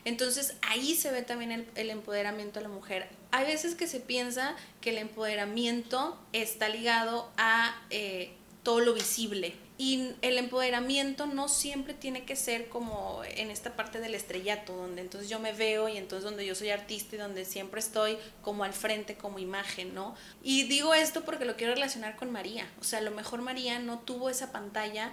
Entonces 0.03 0.55
ahí 0.61 0.95
se 0.95 1.11
ve 1.11 1.21
también 1.21 1.65
el, 1.75 1.89
empoderamiento 1.89 2.59
a 2.59 2.63
la 2.63 2.69
mujer. 2.69 3.07
Hay 3.31 3.45
veces 3.45 3.75
que 3.75 3.87
se 3.87 4.01
piensa 4.01 4.55
que 4.81 4.91
el 4.91 4.97
empoderamiento 4.97 6.19
está 6.33 6.69
ligado 6.69 7.31
a 7.37 7.81
eh, 7.89 8.33
todo 8.63 8.81
lo 8.81 8.93
visible, 8.93 9.55
y 9.77 10.13
el 10.21 10.37
empoderamiento 10.37 11.25
no 11.25 11.49
siempre 11.49 11.93
tiene 11.93 12.23
que 12.23 12.37
ser 12.37 12.69
como 12.69 13.21
en 13.25 13.51
esta 13.51 13.75
parte 13.75 13.99
del 13.99 14.15
estrellato, 14.15 14.73
donde 14.73 15.01
entonces 15.01 15.29
yo 15.29 15.39
me 15.39 15.51
veo 15.51 15.89
y 15.89 15.97
entonces 15.97 16.23
donde 16.23 16.45
yo 16.45 16.55
soy 16.55 16.69
artista 16.69 17.15
y 17.15 17.19
donde 17.19 17.43
siempre 17.43 17.81
estoy 17.81 18.17
como 18.41 18.63
al 18.63 18.71
frente, 18.71 19.15
como 19.15 19.37
imagen, 19.37 19.93
¿no? 19.93 20.15
Y 20.41 20.63
digo 20.63 20.93
esto 20.93 21.25
porque 21.25 21.43
lo 21.43 21.57
quiero 21.57 21.73
relacionar 21.73 22.15
con 22.15 22.31
María. 22.31 22.69
O 22.79 22.85
sea, 22.85 22.99
a 22.99 23.01
lo 23.01 23.11
mejor 23.11 23.41
María 23.41 23.79
no 23.79 23.99
tuvo 23.99 24.29
esa 24.29 24.53
pantalla 24.53 25.11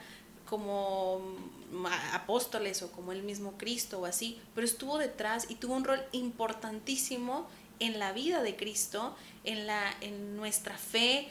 como 0.49 1.21
apóstoles 2.13 2.83
o 2.83 2.93
como 2.93 3.11
el 3.11 3.25
mismo 3.25 3.59
Cristo 3.59 4.01
o 4.01 4.07
así, 4.07 4.39
pero 4.55 4.65
estuvo 4.65 4.99
detrás 4.99 5.47
y 5.49 5.57
tuvo 5.57 5.75
un 5.75 5.85
rol 5.85 6.05
importantísimo 6.13 7.49
en 7.81 7.99
la 7.99 8.13
vida 8.13 8.43
de 8.43 8.55
Cristo, 8.55 9.17
en, 9.43 9.67
la, 9.67 9.93
en 10.03 10.37
nuestra 10.37 10.79
fe. 10.79 11.29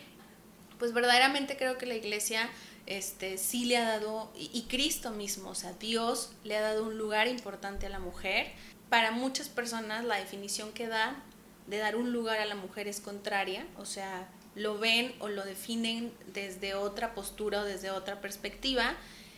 Pues 0.80 0.94
verdaderamente 0.94 1.56
creo 1.56 1.78
que 1.78 1.86
la 1.86 1.96
iglesia 1.96 2.50
este, 2.86 3.38
sí 3.38 3.66
le 3.66 3.78
ha 3.78 3.88
dado, 3.88 4.32
y, 4.36 4.64
Cristo 4.64 5.12
mismo, 5.12 5.50
o 5.50 5.56
sea, 5.56 5.74
Dios 5.74 6.32
le 6.44 6.58
ha 6.58 6.62
dado 6.62 6.84
un 6.84 6.98
lugar 6.98 7.28
importante 7.28 7.86
a 7.86 7.90
la 7.90 8.00
mujer. 8.00 8.52
Para 8.90 9.12
muchas 9.12 9.50
personas 9.50 10.04
la 10.04 10.16
definición 10.16 10.72
que 10.72 10.88
da 10.88 11.22
de 11.68 11.78
dar 11.78 11.96
un 11.96 12.12
lugar 12.12 12.40
a 12.40 12.46
la 12.46 12.56
mujer 12.56 12.88
es 12.88 13.00
contraria, 13.00 13.66
o 13.78 13.86
sea, 13.86 14.28
lo 14.56 14.78
ven 14.78 15.14
o 15.20 15.30
lo 15.30 15.46
definen 15.46 16.12
desde 16.34 16.74
otra 16.74 17.14
postura 17.14 17.62
o 17.62 17.64
desde 17.64 17.92
otra 17.92 18.20
perspectiva. 18.20 18.96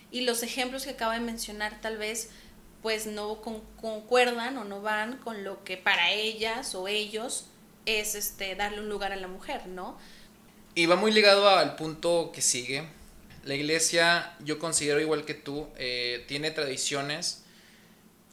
Y 0.09 0.21
los 0.21 0.41
ejemplos 0.41 0.83
que 0.85 0.91
acabo 0.91 1.11
de 1.11 1.19
mencionar 1.19 1.79
tal 1.81 1.97
vez 1.97 2.29
pues 2.81 3.07
no 3.07 3.41
concuerdan 3.79 4.57
o 4.57 4.65
no 4.65 4.81
van 4.81 5.17
con 5.17 5.43
lo 5.43 5.63
que 5.63 5.77
para 5.77 6.11
ellas 6.11 6.75
o 6.75 6.87
ellos 6.89 7.45
es 7.85 8.13
este 8.13 8.55
darle 8.55 8.81
un 8.81 8.89
lugar 8.89 9.13
a 9.13 9.15
la 9.15 9.27
mujer, 9.27 9.67
¿no? 9.67 9.97
Y 10.75 10.85
va 10.85 10.95
muy 10.95 11.11
ligado 11.11 11.47
al 11.47 11.75
punto 11.75 12.31
que 12.33 12.41
sigue, 12.41 12.87
la 13.43 13.55
iglesia, 13.55 14.35
yo 14.43 14.59
considero 14.59 15.01
igual 15.01 15.25
que 15.25 15.33
tú, 15.33 15.67
eh, 15.77 16.23
tiene 16.27 16.51
tradiciones. 16.51 17.43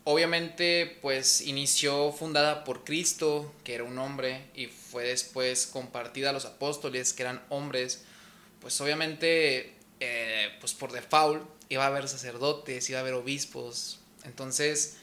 Obviamente, 0.05 0.99
pues 1.03 1.41
inició 1.43 2.13
fundada 2.13 2.65
por 2.65 2.85
Cristo, 2.85 3.53
que 3.65 3.75
era 3.75 3.85
un 3.85 3.99
hombre, 3.99 4.45
y 4.55 4.67
fue 4.67 5.05
después 5.05 5.67
compartida 5.67 6.31
a 6.31 6.33
los 6.33 6.45
apóstoles, 6.45 7.13
que 7.13 7.23
eran 7.23 7.43
hombres. 7.49 8.05
Pues 8.61 8.81
obviamente, 8.81 9.75
eh, 10.01 10.49
pues 10.61 10.75
por 10.75 10.93
default, 10.93 11.43
iba 11.69 11.85
a 11.85 11.89
haber 11.89 12.09
sacerdotes, 12.09 12.89
iba 12.89 12.99
a 12.99 13.03
haber 13.03 13.15
obispos. 13.15 14.01
Entonces, 14.25 14.97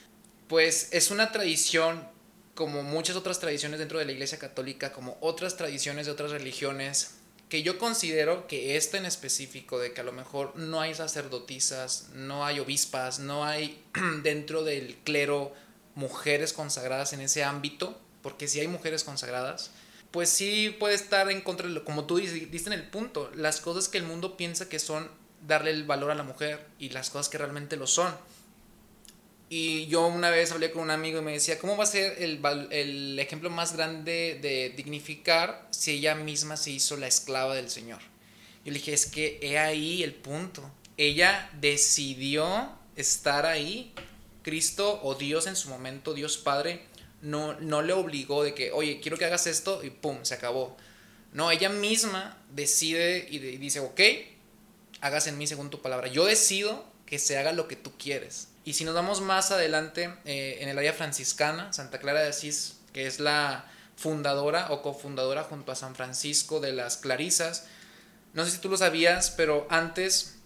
pues 0.47 0.89
es 0.91 1.11
una 1.11 1.31
tradición 1.31 2.07
como 2.55 2.81
muchas 2.81 3.15
otras 3.15 3.39
tradiciones 3.39 3.79
dentro 3.79 3.99
de 3.99 4.05
la 4.05 4.13
Iglesia 4.13 4.39
Católica, 4.39 4.91
como 4.91 5.17
otras 5.21 5.57
tradiciones 5.57 6.07
de 6.07 6.11
otras 6.11 6.31
religiones, 6.31 7.16
que 7.49 7.63
yo 7.63 7.77
considero 7.77 8.47
que 8.47 8.75
esta 8.75 8.97
en 8.97 9.05
específico, 9.05 9.79
de 9.79 9.93
que 9.93 10.01
a 10.01 10.03
lo 10.03 10.11
mejor 10.11 10.55
no 10.57 10.81
hay 10.81 10.93
sacerdotisas, 10.93 12.09
no 12.13 12.45
hay 12.45 12.59
obispas, 12.59 13.19
no 13.19 13.45
hay 13.45 13.81
dentro 14.23 14.63
del 14.63 14.97
clero 15.03 15.53
mujeres 15.95 16.53
consagradas 16.53 17.13
en 17.13 17.21
ese 17.21 17.43
ámbito, 17.43 17.99
porque 18.21 18.47
si 18.47 18.59
hay 18.59 18.67
mujeres 18.67 19.03
consagradas, 19.03 19.71
pues 20.11 20.29
sí 20.29 20.75
puede 20.77 20.95
estar 20.95 21.29
en 21.31 21.41
contra 21.41 21.67
de 21.67 21.73
lo, 21.73 21.85
como 21.85 22.05
tú 22.05 22.17
diste 22.17 22.67
en 22.67 22.73
el 22.73 22.83
punto, 22.89 23.31
las 23.35 23.61
cosas 23.61 23.87
que 23.87 23.97
el 23.97 24.03
mundo 24.03 24.35
piensa 24.35 24.69
que 24.69 24.79
son 24.79 25.09
darle 25.45 25.71
el 25.71 25.83
valor 25.83 26.11
a 26.11 26.15
la 26.15 26.23
mujer 26.23 26.65
y 26.79 26.89
las 26.89 27.09
cosas 27.09 27.29
que 27.29 27.37
realmente 27.37 27.77
lo 27.77 27.87
son. 27.87 28.13
Y 29.49 29.87
yo 29.87 30.07
una 30.07 30.29
vez 30.29 30.51
hablé 30.51 30.71
con 30.71 30.83
un 30.83 30.91
amigo 30.91 31.19
y 31.19 31.21
me 31.21 31.31
decía, 31.31 31.57
¿cómo 31.57 31.77
va 31.77 31.85
a 31.85 31.87
ser 31.87 32.21
el, 32.21 32.41
el, 32.71 33.17
ejemplo 33.19 33.49
más 33.49 33.75
grande 33.75 34.37
de 34.41 34.73
dignificar 34.75 35.67
si 35.71 35.91
ella 35.91 36.15
misma 36.15 36.57
se 36.57 36.71
hizo 36.71 36.97
la 36.97 37.07
esclava 37.07 37.55
del 37.55 37.69
Señor? 37.69 37.99
Yo 38.65 38.71
le 38.73 38.79
dije, 38.79 38.93
es 38.93 39.05
que 39.05 39.39
he 39.41 39.57
ahí 39.57 40.03
el 40.03 40.13
punto. 40.13 40.69
Ella 40.97 41.49
decidió 41.61 42.71
estar 42.97 43.45
ahí. 43.45 43.93
Cristo 44.43 45.01
o 45.03 45.15
Dios 45.15 45.45
en 45.47 45.57
su 45.57 45.69
momento, 45.69 46.13
Dios 46.13 46.37
Padre, 46.37 46.81
no, 47.21 47.59
no 47.59 47.81
le 47.81 47.93
obligó 47.93 48.43
de 48.43 48.53
que, 48.53 48.71
oye, 48.71 48.99
quiero 49.01 49.17
que 49.17 49.25
hagas 49.25 49.47
esto 49.47 49.83
y 49.83 49.89
pum, 49.89 50.19
se 50.23 50.35
acabó. 50.35 50.77
No, 51.33 51.51
ella 51.51 51.69
misma 51.69 52.37
decide 52.53 53.27
y, 53.29 53.39
dice, 53.39 53.79
ok, 53.79 53.99
hagas 55.01 55.27
en 55.27 55.37
mí 55.37 55.47
según 55.47 55.69
tu 55.69 55.81
palabra. 55.81 56.07
Yo 56.07 56.25
decido 56.25 56.85
que 57.05 57.19
se 57.19 57.37
haga 57.37 57.51
lo 57.51 57.67
que 57.67 57.75
tú 57.75 57.91
quieres. 57.97 58.47
Y 58.67 58.73
si 58.73 58.83
nos 58.83 58.95
vamos 58.95 59.21
más 59.21 59.51
adelante 59.51 60.13
eh, 60.25 60.57
en 60.59 60.67
el 60.67 60.77
área 60.77 60.91
franciscana, 60.91 61.71
Santa 61.71 61.99
Clara 61.99 62.19
de 62.19 62.27
Asís, 62.27 62.79
que 62.91 63.07
es 63.07 63.21
la 63.21 63.63
fundadora 63.95 64.67
o 64.71 64.81
cofundadora 64.81 65.45
junto 65.45 65.71
a 65.71 65.75
San 65.75 65.95
Francisco 65.95 66.59
de 66.59 66.73
las 66.73 66.97
Clarisas, 66.97 67.65
no 68.33 68.43
sé 68.43 68.51
si 68.51 68.57
tú 68.57 68.67
lo 68.67 68.75
sabías, 68.75 69.31
pero 69.31 69.67
antes 69.69 70.39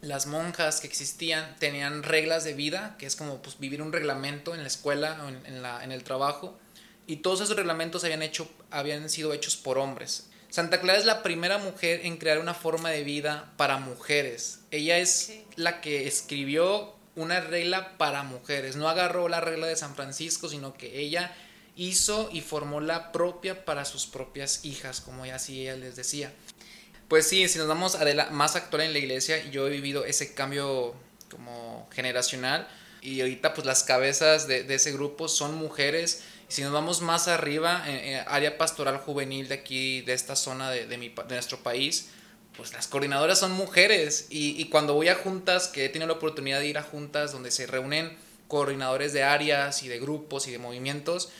las 0.00 0.26
monjas 0.26 0.80
que 0.80 0.88
existían 0.88 1.54
tenían 1.60 2.02
reglas 2.02 2.42
de 2.42 2.54
vida, 2.54 2.96
que 2.98 3.06
es 3.06 3.14
como 3.14 3.40
pues, 3.40 3.60
vivir 3.60 3.80
un 3.80 3.92
reglamento 3.92 4.56
en 4.56 4.62
la 4.62 4.66
escuela 4.66 5.24
o 5.24 5.28
en, 5.28 5.62
la, 5.62 5.84
en 5.84 5.92
el 5.92 6.02
trabajo, 6.02 6.58
y 7.06 7.18
todos 7.18 7.42
esos 7.42 7.54
reglamentos 7.56 8.02
habían, 8.02 8.22
hecho, 8.22 8.50
habían 8.72 9.08
sido 9.08 9.32
hechos 9.32 9.56
por 9.56 9.78
hombres. 9.78 10.26
Santa 10.50 10.80
Clara 10.80 10.98
es 10.98 11.06
la 11.06 11.22
primera 11.22 11.58
mujer 11.58 12.00
en 12.02 12.16
crear 12.16 12.40
una 12.40 12.54
forma 12.54 12.90
de 12.90 13.04
vida 13.04 13.52
para 13.56 13.78
mujeres. 13.78 14.62
Ella 14.72 14.98
es 14.98 15.32
la 15.54 15.80
que 15.80 16.08
escribió 16.08 17.00
una 17.16 17.40
regla 17.40 17.96
para 17.98 18.22
mujeres. 18.22 18.76
No 18.76 18.88
agarró 18.88 19.28
la 19.28 19.40
regla 19.40 19.66
de 19.66 19.76
San 19.76 19.94
Francisco, 19.94 20.48
sino 20.48 20.74
que 20.74 21.00
ella 21.00 21.34
hizo 21.76 22.28
y 22.32 22.40
formó 22.40 22.80
la 22.80 23.12
propia 23.12 23.64
para 23.64 23.84
sus 23.84 24.06
propias 24.06 24.64
hijas, 24.64 25.00
como 25.00 25.24
ella 25.24 25.36
así 25.36 25.62
ella 25.62 25.76
les 25.76 25.96
decía. 25.96 26.32
Pues 27.08 27.28
sí, 27.28 27.46
si 27.48 27.58
nos 27.58 27.68
vamos 27.68 27.94
a 27.94 28.30
más 28.30 28.56
actual 28.56 28.82
en 28.82 28.92
la 28.92 28.98
iglesia, 28.98 29.44
yo 29.50 29.66
he 29.66 29.70
vivido 29.70 30.04
ese 30.04 30.34
cambio 30.34 30.94
como 31.30 31.88
generacional 31.92 32.68
y 33.02 33.20
ahorita 33.20 33.52
pues 33.52 33.66
las 33.66 33.82
cabezas 33.82 34.46
de, 34.46 34.72
ese 34.74 34.92
grupo 34.92 35.28
son 35.28 35.54
mujeres. 35.54 36.22
Si 36.48 36.62
nos 36.62 36.72
vamos 36.72 37.02
más 37.02 37.28
arriba, 37.28 37.84
en, 37.86 38.22
área 38.28 38.56
pastoral 38.56 38.98
juvenil 38.98 39.48
de 39.48 39.54
aquí, 39.54 40.02
de 40.02 40.14
esta 40.14 40.36
zona 40.36 40.70
de, 40.70 40.86
de 40.86 41.12
nuestro 41.28 41.58
país, 41.58 42.10
pues 42.56 42.72
las 42.72 42.86
coordinadoras 42.86 43.38
son 43.38 43.52
mujeres 43.52 44.26
y, 44.30 44.64
cuando 44.66 44.94
voy 44.94 45.08
a 45.08 45.14
juntas, 45.14 45.68
que 45.68 45.84
he 45.84 45.88
tenido 45.88 46.08
la 46.08 46.14
oportunidad 46.14 46.60
de 46.60 46.66
ir 46.66 46.78
a 46.78 46.82
juntas 46.82 47.32
donde 47.32 47.50
se 47.50 47.66
reúnen 47.66 48.16
coordinadores 48.48 49.12
de 49.12 49.22
áreas 49.22 49.82
y 49.82 49.88
de 49.88 49.98
grupos 49.98 50.46
y 50.46 50.52
de 50.52 50.58
movimientos, 50.58 51.30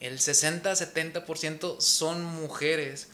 el 0.00 0.18
60-70% 0.18 1.80
son 1.80 2.22
mujeres 2.24 3.08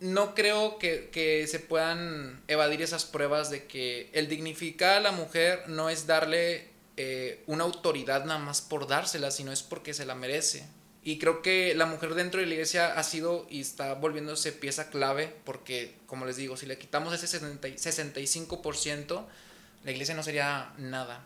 no 0.00 0.34
creo 0.34 0.78
que, 0.78 1.46
se 1.48 1.58
puedan 1.58 2.40
evadir 2.48 2.82
esas 2.82 3.04
pruebas 3.04 3.50
de 3.50 3.64
que 3.64 4.10
el 4.12 4.28
dignificar 4.28 4.98
a 4.98 5.00
la 5.00 5.12
mujer 5.12 5.64
no 5.68 5.90
es 5.90 6.06
darle 6.06 6.68
eh, 6.96 7.42
una 7.46 7.64
autoridad 7.64 8.24
nada 8.24 8.38
más 8.38 8.60
por 8.60 8.86
dársela, 8.86 9.30
sino 9.30 9.52
es 9.52 9.62
porque 9.62 9.94
se 9.94 10.06
la 10.06 10.14
merece. 10.14 10.64
Y 11.08 11.18
creo 11.18 11.40
que 11.40 11.74
la 11.74 11.86
mujer 11.86 12.14
dentro 12.14 12.38
de 12.38 12.46
la 12.46 12.52
iglesia 12.52 12.92
ha 12.92 13.02
sido 13.02 13.46
y 13.48 13.62
está 13.62 13.94
volviéndose 13.94 14.52
pieza 14.52 14.90
clave 14.90 15.34
porque, 15.46 15.94
como 16.04 16.26
les 16.26 16.36
digo, 16.36 16.58
si 16.58 16.66
le 16.66 16.76
quitamos 16.76 17.14
ese 17.14 17.40
65%, 17.40 19.24
la 19.84 19.90
iglesia 19.90 20.14
no 20.14 20.22
sería 20.22 20.74
nada. 20.76 21.24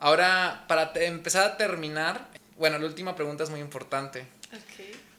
Ahora, 0.00 0.64
para 0.66 0.90
empezar 0.96 1.44
a 1.48 1.56
terminar, 1.56 2.28
bueno, 2.58 2.76
la 2.76 2.86
última 2.86 3.14
pregunta 3.14 3.44
es 3.44 3.50
muy 3.50 3.60
importante. 3.60 4.26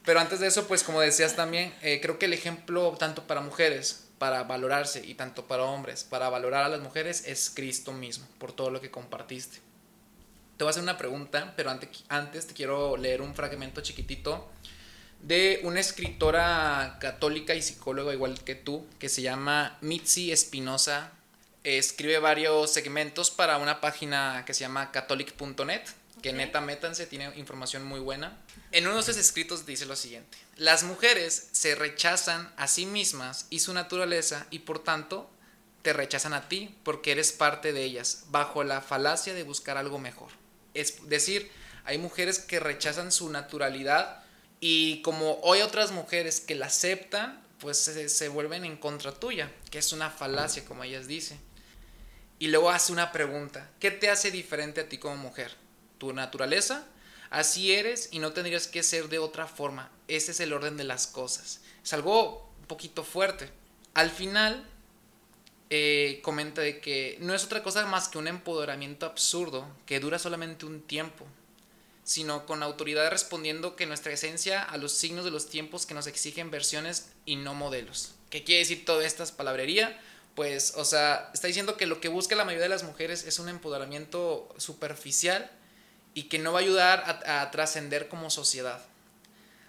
Pero 0.04 0.20
antes 0.20 0.42
de 0.42 0.48
eso, 0.48 0.68
pues 0.68 0.84
como 0.84 1.00
decías 1.00 1.38
también, 1.38 1.74
eh, 1.82 2.02
creo 2.02 2.20
que 2.20 2.26
el 2.26 2.34
ejemplo 2.34 2.98
tanto 3.00 3.26
para 3.26 3.40
mujeres, 3.40 4.08
para 4.18 4.44
valorarse, 4.44 5.06
y 5.06 5.14
tanto 5.14 5.46
para 5.46 5.64
hombres, 5.64 6.04
para 6.04 6.28
valorar 6.28 6.66
a 6.66 6.70
las 6.70 6.82
mujeres, 6.82 7.24
es 7.28 7.50
Cristo 7.50 7.94
mismo, 7.94 8.28
por 8.40 8.52
todo 8.52 8.72
lo 8.72 8.82
que 8.82 8.92
compartiste. 8.92 9.60
Te 10.58 10.64
voy 10.64 10.70
a 10.70 10.72
hacer 10.72 10.84
una 10.84 10.98
pregunta, 10.98 11.54
pero 11.56 11.70
antes, 11.70 12.04
antes 12.08 12.48
te 12.48 12.54
quiero 12.54 12.98
leer 12.98 13.22
un 13.22 13.36
fragmento 13.36 13.82
chiquitito 13.82 14.50
de 15.22 15.60
una 15.64 15.80
escritora 15.80 16.98
católica 17.00 17.56
y 17.56 17.62
psicóloga 17.62 18.14
igual 18.14 18.44
que 18.44 18.56
tú, 18.56 18.88
que 19.00 19.10
se 19.10 19.22
llama 19.22 19.78
Mitzi 19.82 20.32
Espinosa. 20.32 21.12
Escribe 21.64 22.20
varios 22.20 22.72
segmentos 22.72 23.32
para 23.32 23.58
una 23.58 23.82
página 23.82 24.44
que 24.46 24.54
se 24.54 24.62
llama 24.62 24.92
catholic.net 24.92 25.82
que 26.26 26.34
neta 26.34 26.60
métanse, 26.60 27.06
tiene 27.06 27.32
información 27.36 27.86
muy 27.86 28.00
buena. 28.00 28.36
En 28.72 28.88
uno 28.88 28.98
de 28.98 29.04
sus 29.04 29.18
escritos 29.18 29.68
dice 29.68 29.86
lo 29.86 29.96
siguiente, 29.96 30.40
las 30.58 30.82
mujeres 30.82 31.50
se 31.52 31.76
rechazan 31.76 32.52
a 32.58 32.68
sí 32.68 32.88
mismas 32.88 33.46
y 33.52 33.60
su 33.60 33.76
naturaleza 33.76 34.48
y 34.50 34.60
por 34.60 34.84
tanto 34.84 35.30
te 35.84 35.94
rechazan 35.94 36.34
a 36.34 36.50
ti 36.50 36.76
porque 36.82 37.12
eres 37.12 37.32
parte 37.32 37.74
de 37.74 37.84
ellas, 37.84 38.24
bajo 38.30 38.64
la 38.64 38.82
falacia 38.82 39.36
de 39.36 39.44
buscar 39.44 39.78
algo 39.78 40.00
mejor. 40.00 40.30
Es 40.76 41.10
decir, 41.10 41.52
hay 41.84 41.98
mujeres 41.98 42.38
que 42.38 42.60
rechazan 42.60 43.12
su 43.12 43.30
naturalidad 43.30 44.24
y 44.60 45.02
como 45.02 45.40
hoy 45.42 45.62
otras 45.62 45.92
mujeres 45.92 46.40
que 46.40 46.56
la 46.56 46.68
aceptan, 46.68 47.42
pues 47.60 47.80
se, 47.80 48.10
se 48.10 48.28
vuelven 48.30 48.66
en 48.66 48.78
contra 48.78 49.12
tuya, 49.12 49.52
que 49.72 49.80
es 49.80 49.92
una 49.92 50.12
falacia 50.12 50.64
como 50.66 50.84
ellas 50.84 51.08
dicen. 51.08 51.40
Y 52.38 52.48
luego 52.48 52.70
hace 52.70 52.92
una 52.92 53.12
pregunta, 53.12 53.72
¿qué 53.80 53.90
te 53.90 54.10
hace 54.10 54.30
diferente 54.30 54.82
a 54.82 54.90
ti 54.90 55.00
como 55.00 55.16
mujer? 55.18 55.66
tu 55.98 56.14
naturaleza, 56.14 56.86
así 57.30 57.74
eres 57.74 58.10
y 58.12 58.20
no 58.20 58.34
tendrías 58.34 58.68
que 58.68 58.84
ser 58.84 59.10
de 59.10 59.20
otra 59.20 59.48
forma. 59.48 59.90
Ese 60.08 60.32
es 60.32 60.40
el 60.40 60.54
orden 60.54 60.78
de 60.78 60.84
las 60.84 61.08
cosas. 61.08 61.62
Es 61.84 61.94
algo 61.94 62.54
un 62.60 62.66
poquito 62.68 63.04
fuerte. 63.04 63.50
Al 63.94 64.10
final, 64.10 64.66
eh, 65.70 66.20
comenta 66.24 66.62
de 66.62 66.80
que 66.80 67.18
no 67.22 67.34
es 67.34 67.44
otra 67.44 67.64
cosa 67.64 67.86
más 67.86 68.08
que 68.08 68.18
un 68.18 68.28
empoderamiento 68.28 69.06
absurdo 69.06 69.68
que 69.86 70.00
dura 70.00 70.20
solamente 70.20 70.66
un 70.66 70.82
tiempo, 70.82 71.26
sino 72.04 72.46
con 72.46 72.62
autoridad 72.62 73.10
respondiendo 73.10 73.76
que 73.76 73.88
nuestra 73.88 74.14
esencia 74.14 74.62
a 74.62 74.78
los 74.78 74.92
signos 74.92 75.26
de 75.26 75.32
los 75.32 75.50
tiempos 75.50 75.86
que 75.86 75.96
nos 75.96 76.06
exigen 76.06 76.52
versiones 76.52 77.10
y 77.26 77.36
no 77.36 77.56
modelos. 77.56 78.14
¿Qué 78.30 78.44
quiere 78.44 78.60
decir 78.60 78.86
toda 78.86 79.06
esta 79.06 79.26
palabrería? 79.26 80.00
Pues, 80.36 80.74
o 80.76 80.86
sea, 80.86 81.32
está 81.34 81.48
diciendo 81.48 81.78
que 81.78 81.86
lo 81.86 82.02
que 82.02 82.10
busca 82.10 82.36
la 82.36 82.46
mayoría 82.46 82.64
de 82.64 82.70
las 82.70 82.84
mujeres 82.84 83.24
es 83.24 83.40
un 83.40 83.50
empoderamiento 83.50 84.54
superficial 84.58 85.50
y 86.14 86.24
que 86.24 86.40
no 86.40 86.54
va 86.54 86.60
a 86.60 86.62
ayudar 86.62 87.24
a, 87.26 87.50
trascender 87.52 88.08
como 88.08 88.30
sociedad. 88.30 88.84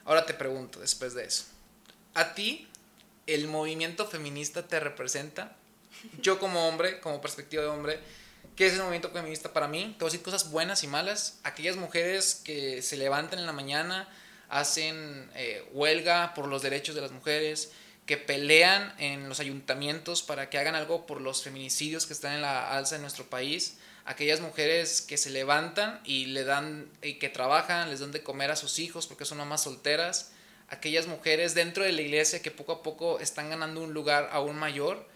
Ahora 0.05 0.27
te 0.27 0.35
pregunto, 0.35 0.81
después 0.81 1.15
de 1.15 1.25
eso, 1.25 1.45
¿a 2.15 2.35
ti 2.35 2.69
el 3.27 3.49
movimiento 3.49 4.07
feminista 4.07 4.67
te 4.67 4.79
representa? 4.79 5.57
Yo 6.21 6.39
como 6.39 6.69
hombre, 6.69 7.01
como 7.01 7.21
perspectiva 7.21 7.63
de 7.63 7.69
hombre, 7.69 7.99
¿qué 8.55 8.67
es 8.67 8.75
el 8.75 8.81
movimiento 8.81 9.11
feminista 9.11 9.53
para 9.53 9.69
mí? 9.69 9.95
Te 9.99 10.05
voy 10.05 10.09
a 10.09 10.13
decir 10.13 10.23
cosas 10.23 10.51
buenas 10.51 10.83
y 10.83 10.87
malas. 10.87 11.39
Aquellas 11.43 11.77
mujeres 11.77 12.41
que 12.45 12.83
se 12.83 12.97
levantan 12.97 13.39
en 13.39 13.47
la 13.47 13.53
mañana, 13.53 14.09
hacen 14.49 15.31
eh, 15.35 15.69
huelga 15.73 16.35
por 16.35 16.47
los 16.47 16.63
derechos 16.63 16.95
de 16.95 17.01
las 17.01 17.11
mujeres, 17.11 17.73
que 18.07 18.17
pelean 18.17 18.95
en 18.99 19.29
los 19.29 19.41
ayuntamientos 19.41 20.23
para 20.23 20.49
que 20.49 20.59
hagan 20.59 20.77
algo 20.77 21.07
por 21.07 21.21
los 21.21 21.43
feminicidios 21.43 22.07
que 22.07 22.13
están 22.13 22.35
en 22.35 22.43
la 22.43 22.77
alza 22.77 22.95
en 22.95 23.03
nuestro 23.03 23.29
país 23.29 23.79
aquellas 24.07 24.41
mujeres 24.41 25.03
que 25.03 25.19
se 25.19 25.31
levantan 25.31 26.01
y 26.05 26.27
le 26.27 26.45
dan 26.45 26.89
y 27.03 27.15
que 27.15 27.29
trabajan, 27.29 27.91
les 27.91 28.01
dan 28.01 28.13
de 28.13 28.23
comer 28.23 28.51
a 28.51 28.57
sus 28.57 28.79
hijos 28.79 29.07
porque 29.07 29.25
son 29.25 29.39
mamás 29.39 29.65
solteras, 29.65 30.31
aquellas 30.69 31.09
mujeres 31.09 31.55
dentro 31.55 31.85
de 31.85 31.93
la 31.93 32.03
iglesia 32.03 32.41
que 32.41 32.53
poco 32.53 32.73
a 32.73 32.83
poco 32.83 33.19
están 33.19 33.51
ganando 33.51 33.83
un 33.83 33.93
lugar 33.93 34.31
aún 34.33 34.57
mayor, 34.57 35.07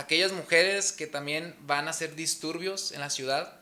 aquellas 0.00 0.32
mujeres 0.32 0.92
que 0.92 1.06
también 1.06 1.54
van 1.60 1.86
a 1.86 1.90
hacer 1.90 2.14
disturbios 2.14 2.92
en 2.92 3.00
la 3.00 3.10
ciudad, 3.10 3.60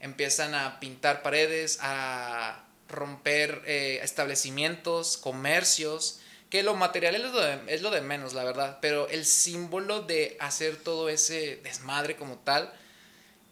empiezan 0.00 0.54
a 0.54 0.80
pintar 0.80 1.22
paredes, 1.22 1.78
a 1.82 2.64
romper 2.88 3.62
eh, 3.66 4.00
establecimientos, 4.02 5.16
comercios, 5.16 6.20
que 6.48 6.62
lo 6.62 6.74
material 6.74 7.14
es 7.14 7.82
lo, 7.82 7.90
de, 7.90 8.00
menos, 8.00 8.34
la 8.34 8.44
verdad, 8.44 8.78
pero 8.80 9.08
el 9.08 9.24
símbolo 9.24 10.02
de 10.02 10.36
hacer 10.40 10.76
todo 10.76 11.08
ese 11.08 11.60
desmadre 11.62 12.16
como 12.16 12.38
tal, 12.38 12.72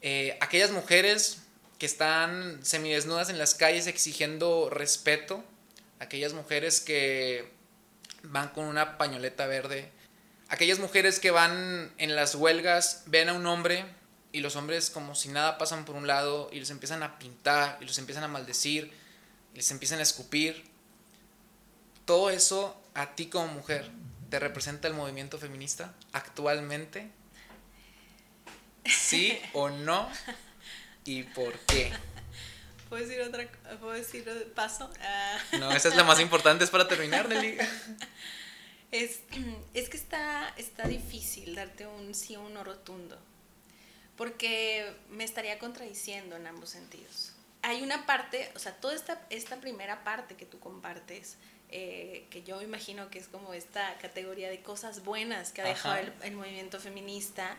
eh, 0.00 0.36
aquellas 0.40 0.70
mujeres 0.70 1.42
que 1.78 1.86
están 1.86 2.64
semidesnudas 2.64 3.30
en 3.30 3.38
las 3.38 3.54
calles 3.54 3.86
exigiendo 3.86 4.68
respeto, 4.70 5.44
aquellas 6.00 6.32
mujeres 6.32 6.80
que 6.80 7.48
van 8.22 8.48
con 8.48 8.64
una 8.64 8.98
pañoleta 8.98 9.46
verde, 9.46 9.90
aquellas 10.48 10.78
mujeres 10.78 11.20
que 11.20 11.30
van 11.30 11.92
en 11.98 12.16
las 12.16 12.34
huelgas, 12.34 13.02
ven 13.06 13.28
a 13.28 13.32
un 13.32 13.46
hombre 13.46 13.84
y 14.32 14.40
los 14.40 14.56
hombres 14.56 14.90
como 14.90 15.14
si 15.14 15.28
nada 15.28 15.58
pasan 15.58 15.84
por 15.84 15.96
un 15.96 16.06
lado 16.06 16.50
y 16.52 16.60
los 16.60 16.70
empiezan 16.70 17.02
a 17.02 17.18
pintar 17.18 17.78
y 17.80 17.84
los 17.84 17.98
empiezan 17.98 18.24
a 18.24 18.28
maldecir 18.28 18.92
y 19.54 19.56
les 19.56 19.70
empiezan 19.70 19.98
a 20.00 20.02
escupir. 20.02 20.64
Todo 22.04 22.30
eso 22.30 22.80
a 22.94 23.14
ti 23.14 23.26
como 23.26 23.48
mujer 23.48 23.90
te 24.30 24.38
representa 24.38 24.88
el 24.88 24.94
movimiento 24.94 25.38
feminista 25.38 25.94
actualmente 26.12 27.10
¿Sí 28.88 29.38
o 29.52 29.68
no? 29.68 30.08
¿Y 31.04 31.22
por 31.22 31.58
qué? 31.60 31.92
¿Puedo 32.88 33.06
decir 33.06 33.20
otra 33.22 33.46
¿Puedo 33.80 33.92
decir 33.92 34.24
paso? 34.54 34.90
Ah. 35.02 35.38
No, 35.58 35.70
esa 35.72 35.88
es 35.88 35.96
la 35.96 36.04
más 36.04 36.20
importante, 36.20 36.64
es 36.64 36.70
para 36.70 36.88
terminar, 36.88 37.28
Nelly. 37.28 37.58
Es, 38.90 39.20
es 39.74 39.88
que 39.88 39.96
está, 39.96 40.52
está 40.56 40.88
difícil 40.88 41.54
darte 41.54 41.86
un 41.86 42.14
sí 42.14 42.36
o 42.36 42.42
un 42.42 42.54
no 42.54 42.64
rotundo, 42.64 43.18
porque 44.16 44.92
me 45.10 45.24
estaría 45.24 45.58
contradiciendo 45.58 46.36
en 46.36 46.46
ambos 46.46 46.70
sentidos. 46.70 47.32
Hay 47.62 47.82
una 47.82 48.06
parte, 48.06 48.50
o 48.54 48.58
sea, 48.58 48.72
toda 48.72 48.94
esta, 48.94 49.26
esta 49.30 49.60
primera 49.60 50.04
parte 50.04 50.36
que 50.36 50.46
tú 50.46 50.58
compartes, 50.60 51.36
eh, 51.70 52.26
que 52.30 52.42
yo 52.42 52.62
imagino 52.62 53.10
que 53.10 53.18
es 53.18 53.28
como 53.28 53.52
esta 53.52 53.98
categoría 53.98 54.48
de 54.48 54.62
cosas 54.62 55.04
buenas 55.04 55.52
que 55.52 55.60
ha 55.60 55.66
dejado 55.66 55.96
el, 55.96 56.12
el 56.22 56.34
movimiento 56.34 56.80
feminista, 56.80 57.58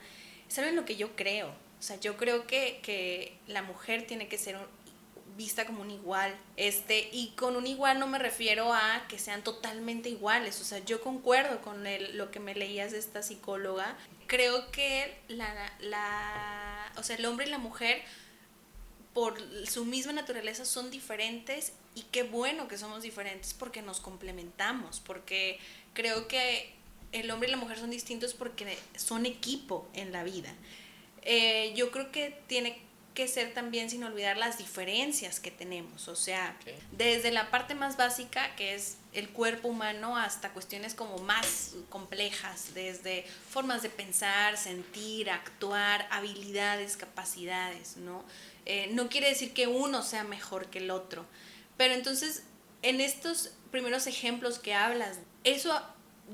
¿Saben 0.50 0.76
lo 0.76 0.84
que 0.84 0.96
yo 0.96 1.16
creo? 1.16 1.50
O 1.80 1.82
sea, 1.82 1.98
yo 2.00 2.18
creo 2.18 2.46
que, 2.46 2.80
que 2.82 3.38
la 3.48 3.62
mujer 3.62 4.06
tiene 4.06 4.28
que 4.28 4.38
ser 4.38 4.58
vista 5.40 5.66
como 5.66 5.82
un 5.82 5.90
igual. 5.90 6.38
Este, 6.58 7.10
y 7.14 7.30
con 7.30 7.56
un 7.56 7.66
igual 7.66 7.98
no 7.98 8.08
me 8.08 8.20
refiero 8.20 8.74
a 8.74 9.06
que 9.08 9.18
sean 9.18 9.42
totalmente 9.42 10.10
iguales. 10.10 10.60
O 10.60 10.66
sea, 10.66 10.80
yo 10.80 11.02
concuerdo 11.02 11.62
con 11.62 11.86
lo 12.14 12.30
que 12.30 12.42
me 12.42 12.54
leías 12.54 12.92
de 12.92 13.00
esta 13.00 13.24
psicóloga. 13.24 13.98
Creo 14.28 14.70
que 14.72 15.18
la, 15.30 15.74
la, 15.80 16.92
o 16.98 17.04
sea, 17.04 17.16
el 17.16 17.26
hombre 17.26 17.48
y 17.48 17.50
la 17.50 17.58
mujer, 17.58 18.02
por 19.14 19.40
su 19.66 19.86
misma 19.86 20.12
naturaleza, 20.12 20.66
son 20.66 20.92
diferentes. 20.92 21.72
Y 21.96 22.04
qué 22.12 22.24
bueno 22.24 22.68
que 22.68 22.78
somos 22.78 23.02
diferentes 23.02 23.54
porque 23.54 23.82
nos 23.82 24.02
complementamos. 24.02 25.00
Porque 25.00 25.58
creo 25.94 26.28
que 26.28 26.76
el 27.14 27.32
hombre 27.32 27.48
y 27.48 27.52
la 27.52 27.58
mujer 27.58 27.80
son 27.80 27.92
distintos 27.92 28.34
porque 28.34 28.78
son 28.98 29.26
equipo 29.26 29.88
en 29.94 30.12
la 30.12 30.26
vida. 30.26 30.54
Eh, 31.22 31.74
yo 31.76 31.92
creo 31.92 32.12
que 32.12 32.38
tiene 32.48 32.89
que 33.20 33.28
ser 33.28 33.54
también 33.54 33.90
sin 33.90 34.02
olvidar 34.06 34.38
las 34.38 34.58
diferencias 34.58 35.42
que 35.42 35.52
tenemos, 35.52 36.08
o 36.08 36.16
sea, 36.16 36.56
desde 36.94 37.32
la 37.32 37.52
parte 37.52 37.76
más 37.76 37.98
básica, 37.98 38.56
que 38.56 38.76
es 38.76 38.96
el 39.12 39.28
cuerpo 39.28 39.68
humano, 39.68 40.16
hasta 40.16 40.54
cuestiones 40.54 40.96
como 40.96 41.18
más 41.18 41.76
complejas, 41.90 42.74
desde 42.74 43.26
formas 43.50 43.82
de 43.82 43.90
pensar, 43.90 44.56
sentir, 44.56 45.30
actuar, 45.30 46.08
habilidades, 46.12 46.96
capacidades, 46.96 47.98
¿no? 47.98 48.24
Eh, 48.66 48.88
no 48.94 49.10
quiere 49.10 49.28
decir 49.28 49.52
que 49.52 49.68
uno 49.68 50.02
sea 50.02 50.24
mejor 50.24 50.68
que 50.68 50.78
el 50.78 50.90
otro, 50.90 51.26
pero 51.76 51.96
entonces, 51.96 52.44
en 52.84 53.02
estos 53.02 53.52
primeros 53.70 54.08
ejemplos 54.08 54.60
que 54.60 54.76
hablas, 54.76 55.18
eso 55.44 55.78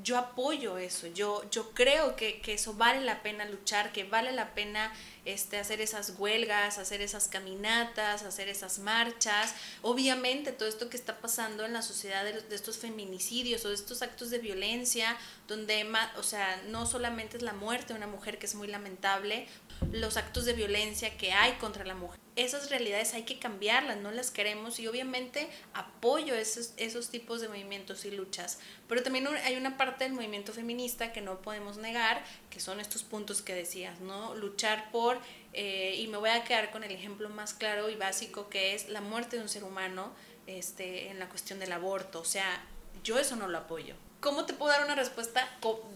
yo 0.03 0.17
apoyo 0.17 0.77
eso, 0.77 1.07
yo, 1.07 1.49
yo 1.49 1.71
creo 1.71 2.15
que, 2.15 2.41
que, 2.41 2.53
eso 2.53 2.73
vale 2.73 3.01
la 3.01 3.21
pena 3.23 3.45
luchar, 3.45 3.91
que 3.91 4.03
vale 4.03 4.31
la 4.31 4.53
pena 4.53 4.93
este, 5.25 5.57
hacer 5.57 5.81
esas 5.81 6.13
huelgas, 6.17 6.77
hacer 6.77 7.01
esas 7.01 7.27
caminatas, 7.27 8.23
hacer 8.23 8.47
esas 8.47 8.77
marchas. 8.79 9.55
Obviamente 9.81 10.51
todo 10.51 10.69
esto 10.69 10.87
que 10.89 10.97
está 10.97 11.17
pasando 11.19 11.65
en 11.65 11.73
la 11.73 11.81
sociedad 11.81 12.23
de, 12.23 12.55
estos 12.55 12.77
feminicidios 12.77 13.65
o 13.65 13.69
de 13.69 13.75
estos 13.75 14.01
actos 14.01 14.29
de 14.29 14.37
violencia, 14.37 15.17
donde, 15.47 15.91
o 16.17 16.23
sea, 16.23 16.61
no 16.67 16.85
solamente 16.85 17.37
es 17.37 17.43
la 17.43 17.53
muerte 17.53 17.93
de 17.93 17.97
una 17.97 18.07
mujer 18.07 18.37
que 18.37 18.45
es 18.45 18.55
muy 18.55 18.67
lamentable, 18.67 19.47
los 19.91 20.17
actos 20.17 20.45
de 20.45 20.53
violencia 20.53 21.17
que 21.17 21.31
hay 21.31 21.53
contra 21.53 21.85
la 21.85 21.95
mujer. 21.95 22.19
Esas 22.35 22.69
realidades 22.69 23.13
hay 23.13 23.23
que 23.23 23.39
cambiarlas, 23.39 23.97
no 23.97 24.11
las 24.11 24.29
queremos 24.29 24.79
y 24.79 24.87
obviamente 24.87 25.47
apoyo 25.73 26.35
esos, 26.35 26.73
esos 26.75 27.09
tipos 27.09 27.39
de 27.39 27.47
movimientos 27.47 28.03
y 28.03 28.11
luchas. 28.11 28.59
Pero 28.89 29.03
también 29.03 29.27
hay 29.27 29.55
una 29.55 29.77
parte 29.77 30.03
del 30.03 30.13
movimiento 30.13 30.51
feminista 30.51 31.13
que 31.13 31.21
no 31.21 31.41
podemos 31.41 31.77
negar, 31.77 32.23
que 32.49 32.59
son 32.59 32.79
estos 32.79 33.03
puntos 33.03 33.41
que 33.41 33.53
decías, 33.53 34.01
¿no? 34.01 34.35
Luchar 34.35 34.91
por, 34.91 35.19
eh, 35.53 35.95
y 35.97 36.07
me 36.07 36.17
voy 36.17 36.29
a 36.29 36.43
quedar 36.43 36.71
con 36.71 36.83
el 36.83 36.91
ejemplo 36.91 37.29
más 37.29 37.53
claro 37.53 37.89
y 37.89 37.95
básico 37.95 38.49
que 38.49 38.75
es 38.75 38.89
la 38.89 39.01
muerte 39.01 39.37
de 39.37 39.43
un 39.43 39.49
ser 39.49 39.63
humano 39.63 40.11
este, 40.45 41.09
en 41.09 41.19
la 41.19 41.29
cuestión 41.29 41.59
del 41.59 41.71
aborto. 41.71 42.19
O 42.19 42.25
sea, 42.25 42.65
yo 43.03 43.17
eso 43.17 43.35
no 43.37 43.47
lo 43.47 43.59
apoyo. 43.59 43.95
¿Cómo 44.25 44.47
te 44.47 44.53
puedo 44.53 44.71
dar 44.71 44.83
una 44.83 44.95
respuesta 44.95 45.47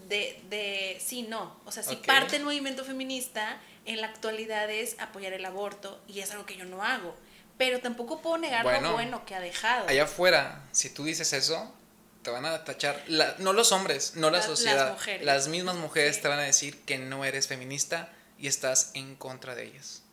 de, 0.08 0.40
de 0.48 1.02
sí, 1.04 1.22
no? 1.22 1.60
O 1.64 1.72
sea, 1.72 1.82
si 1.82 1.96
parte 1.96 2.36
del 2.36 2.44
movimiento 2.44 2.84
feminista 2.84 3.60
en 3.86 4.00
la 4.00 4.06
actualidad 4.06 4.70
es 4.70 4.94
apoyar 5.00 5.32
el 5.32 5.44
aborto 5.44 6.00
y 6.06 6.20
es 6.20 6.30
algo 6.30 6.46
que 6.46 6.56
yo 6.56 6.64
no 6.64 6.84
hago. 6.84 7.16
Pero 7.58 7.80
tampoco 7.80 8.22
puedo 8.22 8.38
negar 8.38 8.64
lo 8.64 8.92
bueno 8.92 9.26
que 9.26 9.34
ha 9.34 9.40
dejado. 9.40 9.88
Allá 9.88 10.04
afuera, 10.04 10.62
si 10.70 10.90
tú 10.90 11.02
dices 11.02 11.32
eso, 11.32 11.74
te 12.22 12.30
van 12.30 12.46
a 12.46 12.62
tachar, 12.62 13.02
no 13.38 13.52
los 13.52 13.72
hombres, 13.72 14.14
no 14.14 14.30
la, 14.30 14.42
sociedad, 14.42 14.86
las, 14.86 14.92
mujeres. 14.92 15.26
las 15.26 15.48
mismas 15.48 15.74
mujeres 15.74 16.22
te 16.22 16.28
van 16.28 16.38
a 16.38 16.42
decir 16.42 16.80
que 16.82 16.98
no 16.98 17.24
eres 17.24 17.48
feminista 17.48 18.12
y 18.38 18.46
estás 18.46 18.92
en 18.94 19.16
contra 19.16 19.56
de 19.56 19.64
ellas. 19.64 20.04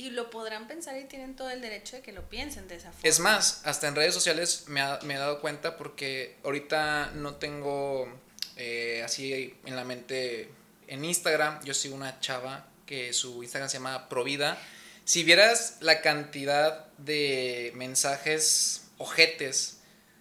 Y 0.00 0.08
lo 0.08 0.30
podrán 0.30 0.66
pensar 0.66 0.96
y 0.96 1.04
tienen 1.04 1.36
todo 1.36 1.50
el 1.50 1.60
derecho 1.60 1.96
de 1.96 2.00
que 2.00 2.12
lo 2.12 2.26
piensen 2.26 2.66
de 2.68 2.76
esa 2.76 2.90
forma. 2.90 3.06
Es 3.06 3.20
más, 3.20 3.60
hasta 3.66 3.86
en 3.86 3.94
redes 3.94 4.14
sociales 4.14 4.64
me, 4.66 4.80
he 4.80 5.18
dado 5.18 5.42
cuenta 5.42 5.76
porque 5.76 6.38
ahorita 6.42 7.10
no 7.16 7.34
tengo 7.34 8.08
eh, 8.56 9.02
así 9.04 9.54
en 9.66 9.76
la 9.76 9.84
mente 9.84 10.48
en 10.86 11.04
Instagram, 11.04 11.62
yo 11.64 11.74
sigo 11.74 11.96
una 11.96 12.18
chava 12.18 12.66
que 12.86 13.12
su 13.12 13.42
Instagram 13.42 13.68
se 13.68 13.76
llama 13.76 14.08
Provida. 14.08 14.56
Si 15.04 15.22
vieras 15.22 15.76
la 15.80 16.00
cantidad 16.00 16.86
de 16.96 17.70
mensajes 17.74 18.86
ojetes, 18.96 19.80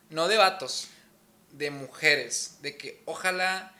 no 0.09 0.27
de 0.27 0.35
vatos, 0.35 0.89
de 1.53 1.71
mujeres, 1.71 2.57
de 2.61 2.75
que 2.75 3.01
ojalá 3.05 3.73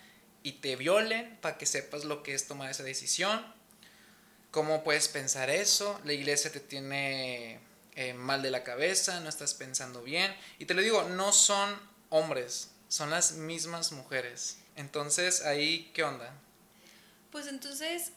y 0.44 0.54
te 0.54 0.78
violen 0.78 1.38
para 1.42 1.58
que 1.58 1.66
sepas 1.66 2.06
lo 2.06 2.24
que 2.24 2.36
es 2.36 2.48
tomar 2.48 2.72
esa 2.72 2.84
decisión, 2.84 3.59
cómo 4.52 4.84
puedes 4.84 5.08
pensar 5.08 5.50
eso, 5.50 6.00
la 6.04 6.14
iglesia 6.14 6.52
te 6.52 6.60
tiene 6.60 7.60
eh, 7.96 8.14
mal 8.14 8.42
de 8.42 8.52
la 8.52 8.64
cabeza, 8.64 9.20
no 9.20 9.30
estás 9.30 9.54
pensando 9.54 10.02
bien, 10.02 10.36
y 10.58 10.66
te 10.66 10.74
lo 10.74 10.82
digo, 10.82 11.04
no 11.04 11.32
son 11.32 11.78
hombres, 12.10 12.72
son 12.88 13.10
las 13.10 13.34
mismas 13.34 13.92
mujeres. 13.92 14.58
Entonces, 14.76 15.46
ahí, 15.46 15.92
¿qué 15.94 16.04
onda? 16.04 16.34
Pues 17.32 17.48
entonces, 17.48 18.12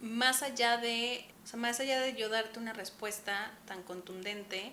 más 0.00 0.42
allá 0.42 0.78
de, 0.78 1.26
o 1.44 1.46
sea, 1.46 1.58
más 1.58 1.78
allá 1.80 2.00
de 2.00 2.14
yo 2.14 2.28
darte 2.28 2.58
una 2.58 2.72
respuesta 2.72 3.52
tan 3.66 3.82
contundente, 3.82 4.72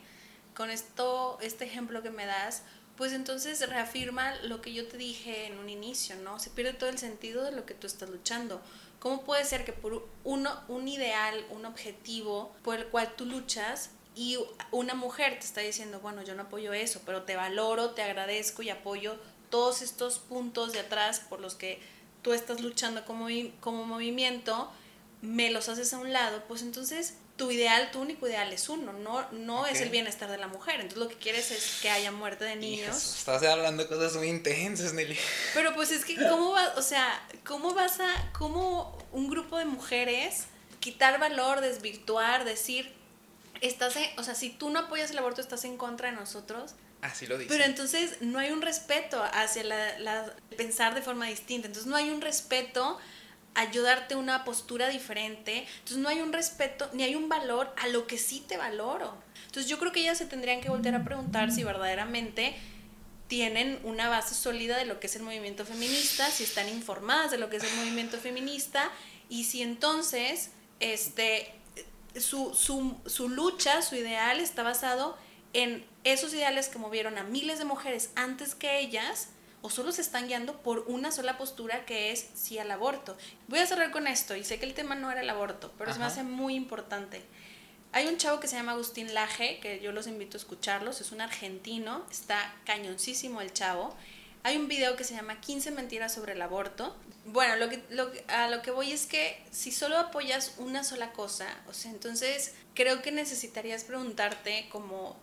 con 0.56 0.70
esto, 0.70 1.38
este 1.42 1.66
ejemplo 1.66 2.02
que 2.02 2.12
me 2.12 2.26
das, 2.26 2.62
pues 2.98 3.14
entonces 3.14 3.68
reafirma 3.68 4.36
lo 4.44 4.62
que 4.62 4.74
yo 4.74 4.88
te 4.88 4.98
dije 4.98 5.48
en 5.48 5.58
un 5.58 5.70
inicio, 5.70 6.16
¿no? 6.18 6.40
Se 6.40 6.50
pierde 6.50 6.74
todo 6.74 6.90
el 6.90 6.98
sentido 6.98 7.44
de 7.44 7.52
lo 7.52 7.66
que 7.66 7.74
tú 7.74 7.88
estás 7.88 8.10
luchando. 8.10 8.62
¿Cómo 9.00 9.24
puede 9.24 9.44
ser 9.46 9.66
que 9.66 9.74
por 9.74 10.08
uno, 10.24 10.62
un 10.68 10.88
ideal, 10.88 11.46
un 11.50 11.66
objetivo 11.66 12.56
por 12.64 12.78
el 12.78 12.88
cual 12.88 13.14
tú 13.16 13.26
luchas 13.26 13.90
y 14.16 14.38
una 14.72 14.94
mujer 14.94 15.34
te 15.34 15.46
está 15.46 15.62
diciendo, 15.62 16.00
bueno, 16.00 16.22
yo 16.24 16.36
no 16.36 16.44
apoyo 16.44 16.72
eso, 16.74 17.02
pero 17.06 17.24
te 17.24 17.36
valoro, 17.36 17.92
te 17.92 18.04
agradezco 18.04 18.62
y 18.62 18.70
apoyo 18.70 19.18
todos 19.50 19.82
estos 19.82 20.20
puntos 20.20 20.72
de 20.72 20.80
atrás 20.80 21.20
por 21.20 21.40
los 21.40 21.56
que 21.56 21.80
tú 22.22 22.32
estás 22.34 22.62
luchando 22.62 23.04
como, 23.06 23.28
como 23.60 23.86
movimiento, 23.86 24.72
me 25.22 25.52
los 25.52 25.68
haces 25.68 25.94
a 25.94 26.00
un 26.00 26.14
lado, 26.14 26.44
pues 26.48 26.62
entonces 26.62 27.16
tu 27.44 27.52
ideal, 27.52 27.92
tu 27.92 28.00
único 28.00 28.26
ideal 28.26 28.54
es 28.54 28.70
uno, 28.70 28.94
no, 28.94 29.30
no 29.32 29.68
es 29.68 29.82
el 29.82 29.90
bienestar 29.90 30.32
de 30.32 30.38
la 30.38 30.48
mujer. 30.48 30.76
Entonces 30.76 30.98
lo 30.98 31.10
que 31.10 31.16
quieres 31.16 31.52
es 31.52 31.80
que 31.82 31.90
haya 31.90 32.10
muerte 32.10 32.46
de 32.46 32.56
niños. 32.56 33.18
estás 33.18 33.44
hablando 33.44 33.86
cosas 33.90 34.16
muy 34.16 34.30
intensas, 34.30 34.94
Nelly. 34.94 35.18
Pero 35.54 35.76
pues 35.76 35.92
es 35.92 36.06
que, 36.06 36.16
¿cómo 36.16 36.54
va, 36.54 36.74
o 36.78 36.82
sea, 36.82 37.22
cómo 37.44 37.74
vas 37.74 38.00
a, 38.00 38.32
cómo 38.32 38.98
un 39.12 39.30
grupo 39.30 39.58
de 39.58 39.66
mujeres 39.66 40.46
quitar 40.80 41.20
valor, 41.20 41.60
desvirtuar, 41.60 42.46
decir, 42.46 42.94
estás, 43.60 43.96
o 44.16 44.24
sea, 44.24 44.36
si 44.36 44.50
tú 44.50 44.70
no 44.70 44.80
apoyas 44.80 45.12
el 45.12 45.18
aborto, 45.18 45.42
estás 45.42 45.66
en 45.66 45.76
contra 45.76 46.12
de 46.12 46.16
nosotros? 46.16 46.76
Así 47.02 47.28
lo 47.28 47.38
dice. 47.38 47.50
Pero 47.50 47.66
entonces 47.66 48.22
no 48.22 48.40
hay 48.40 48.52
un 48.52 48.62
respeto 48.62 49.22
hacia 49.22 49.66
la, 49.66 50.00
la, 50.00 50.34
pensar 50.56 50.96
de 50.96 51.02
forma 51.02 51.26
distinta. 51.26 51.68
Entonces 51.68 51.90
no 51.90 51.98
hay 51.98 52.10
un 52.10 52.22
respeto 52.22 52.98
ayudarte 53.56 54.16
una 54.16 54.44
postura 54.44 54.90
diferente. 54.90 55.66
Entonces 55.80 55.98
no 55.98 56.10
hay 56.10 56.22
un 56.22 56.34
respeto 56.34 56.90
ni 56.94 57.04
hay 57.04 57.16
un 57.16 57.30
valor 57.30 57.74
a 57.78 57.88
lo 57.88 58.08
que 58.08 58.18
sí 58.18 58.44
te 58.48 58.58
valoro. 58.58 59.16
Entonces 59.46 59.70
yo 59.70 59.78
creo 59.80 59.92
que 59.92 60.02
ellas 60.02 60.18
se 60.18 60.26
tendrían 60.26 60.62
que 60.62 60.70
volver 60.70 60.96
a 60.96 61.04
preguntar 61.04 61.52
si 61.52 61.64
verdaderamente 61.64 62.56
tienen 63.28 63.80
una 63.84 64.10
base 64.10 64.36
sólida 64.36 64.78
de 64.78 64.86
lo 64.86 65.00
que 65.00 65.08
es 65.08 65.16
el 65.16 65.24
movimiento 65.24 65.66
feminista, 65.66 66.30
si 66.30 66.44
están 66.44 66.70
informadas 66.70 67.32
de 67.32 67.38
lo 67.38 67.50
que 67.50 67.58
es 67.58 67.64
el 67.64 67.76
movimiento 67.78 68.18
feminista 68.18 68.92
y 69.30 69.46
si 69.46 69.62
entonces 69.62 70.52
este, 70.80 71.54
su, 72.16 72.54
su, 72.54 72.96
su 73.06 73.30
lucha, 73.30 73.82
su 73.82 73.96
ideal 73.96 74.40
está 74.40 74.64
basado 74.64 75.18
en 75.54 75.86
esos 76.04 76.34
ideales 76.34 76.68
que 76.68 76.80
movieron 76.80 77.18
a 77.18 77.24
miles 77.24 77.60
de 77.60 77.66
mujeres 77.66 78.12
antes 78.16 78.56
que 78.56 78.80
ellas 78.80 79.30
o 79.64 79.70
solo 79.70 79.94
se 79.94 80.02
están 80.02 80.28
guiando 80.28 80.62
por 80.62 80.80
una 80.88 81.12
sola 81.12 81.38
postura 81.38 81.86
que 81.86 82.12
es 82.12 82.28
sí 82.36 82.60
al 82.60 82.70
aborto. 82.70 83.18
Voy 83.48 83.60
a 83.60 83.66
cerrar 83.66 83.92
con 83.92 84.08
esto 84.08 84.36
y 84.36 84.44
sé 84.44 84.60
que 84.60 84.66
el 84.66 84.74
tema 84.74 84.94
no 84.94 85.10
era 85.10 85.22
el 85.22 85.30
aborto, 85.30 85.72
pero 85.78 85.90
es 85.90 85.98
me 85.98 86.06
hace 86.06 86.22
muy 86.22 86.54
importante. 86.54 87.24
Hay 87.94 88.08
un 88.08 88.18
chavo 88.18 88.42
que 88.42 88.48
se 88.48 88.58
llama 88.58 88.74
Agustín 88.74 89.14
Laje, 89.14 89.60
que 89.62 89.80
yo 89.80 89.94
los 89.94 90.06
invito 90.08 90.36
a 90.36 90.40
escucharlos, 90.40 91.00
es 91.00 91.14
un 91.14 91.22
argentino, 91.22 92.06
está 92.12 92.54
cañoncísimo 92.66 93.40
el 93.40 93.54
chavo. 93.54 93.96
Hay 94.44 94.58
un 94.58 94.68
video 94.68 94.98
que 94.98 95.06
se 95.06 95.16
llama 95.16 95.40
15 95.40 95.72
mentiras 95.72 96.14
sobre 96.14 96.34
el 96.34 96.42
aborto. 96.42 96.94
Bueno, 97.26 97.56
lo 97.56 97.70
que, 97.70 97.82
lo, 97.90 98.12
a 98.28 98.50
lo 98.50 98.62
que 98.62 98.72
voy 98.72 98.92
es 98.92 99.06
que 99.06 99.42
si 99.52 99.72
solo 99.72 99.98
apoyas 99.98 100.56
una 100.58 100.84
sola 100.84 101.14
cosa, 101.14 101.48
o 101.70 101.74
sea, 101.74 101.90
entonces 101.90 102.54
creo 102.74 103.02
que 103.02 103.14
necesitarías 103.14 103.86
preguntarte 103.86 104.68
como 104.70 105.16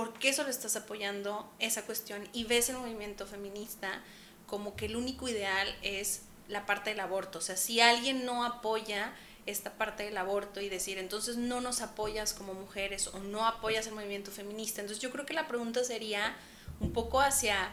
por 0.00 0.14
qué 0.14 0.32
solo 0.32 0.48
estás 0.48 0.76
apoyando 0.76 1.52
esa 1.58 1.84
cuestión 1.84 2.26
y 2.32 2.44
ves 2.44 2.70
el 2.70 2.78
movimiento 2.78 3.26
feminista 3.26 4.02
como 4.46 4.74
que 4.74 4.86
el 4.86 4.96
único 4.96 5.28
ideal 5.28 5.68
es 5.82 6.22
la 6.48 6.64
parte 6.64 6.88
del 6.88 7.00
aborto. 7.00 7.36
O 7.36 7.42
sea, 7.42 7.58
si 7.58 7.82
alguien 7.82 8.24
no 8.24 8.46
apoya 8.46 9.12
esta 9.44 9.74
parte 9.74 10.04
del 10.04 10.16
aborto 10.16 10.62
y 10.62 10.70
decir, 10.70 10.96
entonces 10.96 11.36
no 11.36 11.60
nos 11.60 11.82
apoyas 11.82 12.32
como 12.32 12.54
mujeres 12.54 13.08
o 13.08 13.18
no 13.18 13.44
apoyas 13.44 13.88
el 13.88 13.94
movimiento 13.94 14.30
feminista. 14.30 14.80
Entonces 14.80 15.02
yo 15.02 15.10
creo 15.10 15.26
que 15.26 15.34
la 15.34 15.46
pregunta 15.46 15.84
sería 15.84 16.34
un 16.80 16.94
poco 16.94 17.20
hacia, 17.20 17.70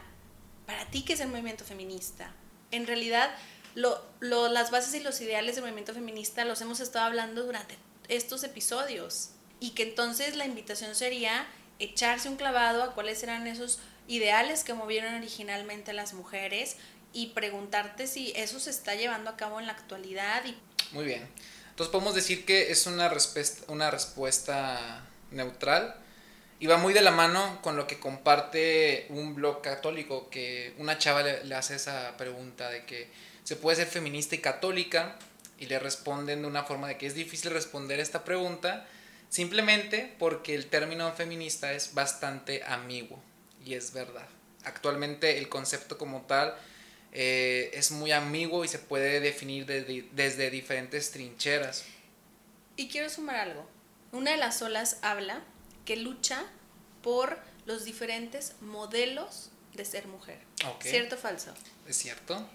¿para 0.66 0.84
ti 0.90 1.06
qué 1.06 1.14
es 1.14 1.20
el 1.20 1.28
movimiento 1.28 1.64
feminista? 1.64 2.34
En 2.72 2.86
realidad, 2.86 3.34
lo, 3.74 4.02
las 4.20 4.70
bases 4.70 4.94
y 4.94 5.00
los 5.00 5.18
ideales 5.22 5.54
del 5.54 5.64
movimiento 5.64 5.94
feminista 5.94 6.44
los 6.44 6.60
hemos 6.60 6.80
estado 6.80 7.06
hablando 7.06 7.42
durante 7.42 7.78
estos 8.08 8.44
episodios. 8.44 9.30
Y 9.60 9.70
que 9.70 9.84
entonces 9.84 10.36
la 10.36 10.44
invitación 10.44 10.94
sería 10.94 11.48
echarse 11.78 12.28
un 12.28 12.36
clavado 12.36 12.82
a 12.82 12.94
cuáles 12.94 13.22
eran 13.22 13.46
esos 13.46 13.78
ideales 14.06 14.64
que 14.64 14.74
movieron 14.74 15.14
originalmente 15.14 15.90
a 15.90 15.94
las 15.94 16.14
mujeres 16.14 16.76
y 17.12 17.28
preguntarte 17.28 18.06
si 18.06 18.32
eso 18.36 18.60
se 18.60 18.70
está 18.70 18.94
llevando 18.94 19.30
a 19.30 19.36
cabo 19.36 19.60
en 19.60 19.66
la 19.66 19.72
actualidad. 19.72 20.44
Y... 20.44 20.56
Muy 20.92 21.04
bien. 21.04 21.28
Entonces 21.70 21.92
podemos 21.92 22.14
decir 22.14 22.44
que 22.44 22.70
es 22.70 22.86
una 22.86 23.08
respuesta, 23.08 23.64
una 23.68 23.90
respuesta 23.90 25.06
neutral 25.30 25.94
y 26.60 26.66
va 26.66 26.76
muy 26.76 26.92
de 26.92 27.02
la 27.02 27.12
mano 27.12 27.60
con 27.62 27.76
lo 27.76 27.86
que 27.86 28.00
comparte 28.00 29.06
un 29.10 29.34
blog 29.34 29.62
católico, 29.62 30.28
que 30.28 30.74
una 30.78 30.98
chava 30.98 31.22
le, 31.22 31.54
hace 31.54 31.76
esa 31.76 32.16
pregunta 32.16 32.68
de 32.68 32.84
que 32.84 33.08
se 33.44 33.56
puede 33.56 33.76
ser 33.76 33.86
feminista 33.86 34.34
y 34.34 34.38
católica 34.38 35.16
y 35.58 35.66
le 35.66 35.78
responden 35.78 36.42
de 36.42 36.48
una 36.48 36.64
forma 36.64 36.88
de 36.88 36.98
que 36.98 37.06
es 37.06 37.14
difícil 37.14 37.52
responder 37.52 38.00
esta 38.00 38.24
pregunta 38.24 38.86
simplemente 39.28 40.14
porque 40.18 40.54
el 40.54 40.66
término 40.66 41.12
feminista 41.12 41.72
es 41.72 41.94
bastante 41.94 42.62
ambiguo 42.64 43.22
y 43.64 43.74
es 43.74 43.92
verdad. 43.92 44.28
Actualmente 44.64 45.38
el 45.38 45.48
concepto 45.48 45.98
como 45.98 46.22
tal 46.22 46.54
eh, 47.12 47.70
es 47.74 47.90
muy 47.90 48.12
ambiguo 48.12 48.64
y 48.64 48.68
se 48.68 48.78
puede 48.78 49.20
definir 49.20 49.66
desde 49.66 50.50
diferentes 50.50 51.10
trincheras. 51.10 51.84
Y 52.76 52.88
quiero 52.88 53.08
sumar 53.08 53.36
algo. 53.36 53.68
Una 54.12 54.30
de 54.32 54.36
las 54.36 54.62
olas 54.62 54.98
habla 55.02 55.42
que 55.84 55.96
lucha 55.96 56.44
por 57.02 57.38
los 57.66 57.84
diferentes 57.84 58.54
modelos 58.60 59.50
de 59.74 59.84
ser 59.84 60.06
mujer. 60.06 60.38
¿Cierto 60.80 61.16
o 61.16 61.18
falso? 61.18 61.52
Es 61.86 61.96
cierto. 61.96 62.48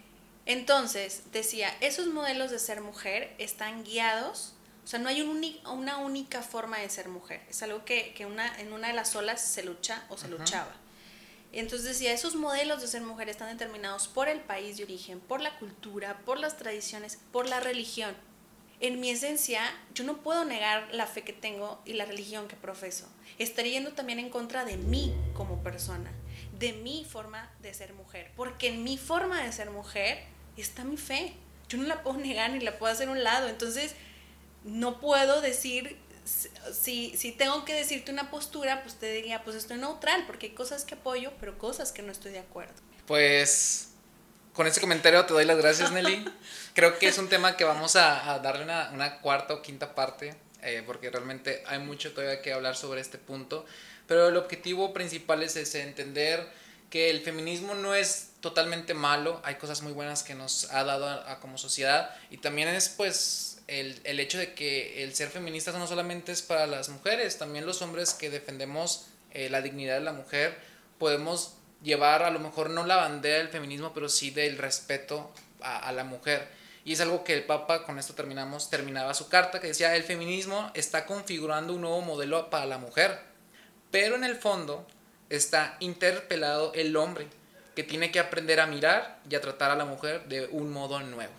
Entonces, 0.45 1.23
decía, 1.31 1.75
esos 1.79 2.07
modelos 2.07 2.51
de 2.51 2.59
ser 2.59 2.81
mujer 2.81 3.33
están 3.38 3.83
guiados, 3.83 4.52
o 4.83 4.87
sea, 4.87 4.99
no 4.99 5.07
hay 5.07 5.21
una 5.21 5.97
única 5.97 6.41
forma 6.41 6.79
de 6.79 6.89
ser 6.89 7.07
mujer. 7.07 7.41
Es 7.49 7.63
algo 7.63 7.85
que, 7.85 8.13
una, 8.29 8.59
en 8.59 8.73
una 8.73 8.89
de 8.89 8.93
las 8.93 9.15
olas 9.15 9.41
se 9.41 9.63
lucha 9.63 10.03
o 10.09 10.17
se 10.17 10.27
luchaba. 10.27 10.71
Entonces 11.53 11.87
decía, 11.87 12.11
esos 12.11 12.35
modelos 12.35 12.81
de 12.81 12.87
ser 12.87 13.01
mujer 13.01 13.29
están 13.29 13.47
determinados 13.55 14.07
por 14.07 14.27
el 14.27 14.41
país 14.41 14.77
de 14.77 14.83
origen, 14.83 15.19
por 15.19 15.39
la 15.39 15.57
cultura, 15.59 16.19
por 16.25 16.39
las 16.39 16.57
tradiciones, 16.57 17.19
por 17.31 17.47
la 17.47 17.59
religión. 17.59 18.15
En 18.79 18.99
mi 18.99 19.11
esencia, 19.11 19.61
yo 19.93 20.03
no 20.03 20.17
puedo 20.17 20.43
negar 20.43 20.89
la 20.91 21.05
fe 21.05 21.21
que 21.21 21.31
tengo 21.31 21.79
y 21.85 21.93
la 21.93 22.05
religión 22.05 22.47
que 22.47 22.55
profeso. 22.57 23.07
Estaría 23.37 23.73
yendo 23.73 23.93
también 23.93 24.19
en 24.19 24.29
contra 24.29 24.65
de 24.65 24.77
mí 24.77 25.13
como 25.33 25.63
persona, 25.63 26.11
de 26.59 26.73
mi 26.73 27.05
forma 27.05 27.49
de 27.61 27.73
ser 27.73 27.93
mujer, 27.93 28.31
porque 28.35 28.67
en 28.67 28.83
mi 28.83 28.97
forma 28.97 29.41
de 29.41 29.51
ser 29.53 29.69
mujer 29.69 30.25
está 30.57 30.83
mi 30.83 30.97
fe. 30.97 31.35
Yo 31.69 31.77
no 31.77 31.85
la 31.85 32.03
puedo 32.03 32.17
negar 32.19 32.51
ni 32.51 32.59
la 32.59 32.77
puedo 32.77 32.91
hacer 32.91 33.07
a 33.07 33.11
un 33.11 33.23
lado. 33.23 33.47
Entonces, 33.47 33.95
no 34.63 34.99
puedo 34.99 35.41
decir 35.41 35.97
si, 36.26 37.15
si 37.17 37.32
tengo 37.32 37.65
que 37.65 37.73
decirte 37.73 38.12
una 38.12 38.30
postura, 38.32 38.82
pues 38.84 38.95
te 38.95 39.12
diría, 39.12 39.43
pues 39.43 39.56
estoy 39.56 39.78
neutral, 39.78 40.26
porque 40.26 40.47
hay 40.47 40.52
cosas 40.54 40.86
que 40.86 40.95
apoyo, 40.95 41.32
pero 41.39 41.58
cosas 41.58 41.91
que 41.91 42.02
no 42.02 42.12
estoy 42.12 42.32
de 42.32 42.39
acuerdo. 42.39 42.73
Pues 43.06 43.89
con 44.54 44.67
ese 44.67 44.80
comentario 44.80 45.26
te 45.26 45.34
doy 45.34 45.45
las 45.45 45.58
gracias, 45.58 45.91
Nelly. 45.93 46.26
Creo 46.73 46.97
que 46.97 47.08
es 47.08 47.17
un 47.17 47.28
tema 47.28 47.58
que 47.58 47.63
vamos 47.63 47.95
a, 47.95 48.39
darle 48.39 48.63
una, 48.63 48.91
una, 48.93 49.19
cuarta 49.19 49.54
o 49.54 49.62
quinta 49.62 49.95
parte, 49.95 50.36
eh, 50.62 50.84
porque 50.86 51.10
realmente 51.10 51.63
hay 51.67 51.80
mucho 51.80 52.13
todavía 52.13 52.41
que 52.41 52.54
hablar 52.54 52.76
sobre 52.76 53.02
este 53.02 53.17
punto. 53.17 53.65
Pero 54.08 54.28
el 54.28 54.38
objetivo 54.38 54.93
principal 54.93 55.43
es 55.43 55.56
ese, 55.56 55.82
entender 55.82 56.47
que 56.89 57.10
el 57.10 57.21
feminismo 57.21 57.73
no 57.73 57.95
es 57.95 58.34
totalmente 58.39 58.93
malo, 58.93 59.41
hay 59.43 59.56
cosas 59.56 59.82
muy 59.82 59.93
buenas 59.93 60.21
que 60.21 60.36
nos 60.36 60.71
ha 60.71 60.84
dado 60.84 61.08
a 61.10 61.39
como 61.39 61.58
sociedad 61.58 62.13
y 62.30 62.38
también 62.38 62.67
es 62.67 62.89
pues 62.89 63.52
el, 63.79 63.99
el, 64.03 64.19
hecho 64.19 64.38
de 64.38 64.53
que 64.53 65.03
el 65.03 65.13
ser 65.15 65.29
feminista 65.29 65.71
no 65.71 65.88
solamente 65.88 66.31
es 66.31 66.41
para 66.41 66.67
las 66.67 66.89
mujeres, 66.89 67.38
también 67.38 67.65
los 67.65 67.81
hombres 67.81 68.13
que 68.13 68.29
defendemos 68.29 69.07
eh, 69.31 69.49
la 69.49 69.62
dignidad 69.62 69.95
de 69.95 70.01
la 70.01 70.13
mujer, 70.13 70.57
podemos 70.99 71.55
llevar 71.81 72.23
a 72.23 72.31
lo 72.31 72.39
mejor 72.39 72.69
no 72.69 72.86
la 72.86 72.97
bandera 72.97 73.38
del 73.38 73.49
feminismo, 73.49 73.93
pero 73.93 74.09
sí 74.09 74.31
del 74.31 74.57
respeto 74.57 75.31
a, 75.62 75.79
a 75.79 75.91
la 75.91 76.03
mujer. 76.03 76.47
Y 76.86 76.93
es 76.93 77.01
algo 77.01 77.23
que 77.23 77.33
el 77.33 77.43
Papa, 77.43 77.83
con 77.86 77.97
esto 77.97 78.13
terminamos, 78.13 78.69
terminaba 78.69 79.13
su 79.13 79.29
carta, 79.29 79.59
que 79.59 79.67
decía, 79.67 79.95
el 79.95 80.03
feminismo 80.03 80.71
está 80.73 81.05
configurando 81.05 81.73
un 81.73 81.81
nuevo 81.81 82.01
modelo 82.01 82.49
para 82.49 82.65
la 82.65 82.77
mujer, 82.77 83.19
pero 83.91 84.15
en 84.15 84.23
el 84.23 84.36
fondo 84.36 84.86
está 85.29 85.77
interpelado 85.79 86.73
el 86.73 86.95
hombre, 86.95 87.27
que 87.75 87.83
tiene 87.83 88.12
que 88.12 88.19
aprender 88.19 88.59
a 88.59 88.67
mirar 88.67 89.19
y 89.29 89.36
a 89.36 89.41
tratar 89.41 89.71
a 89.71 89.75
la 89.75 89.86
mujer 89.86 90.25
de 90.25 90.45
un 90.47 90.71
modo 90.71 90.99
nuevo. 90.99 91.33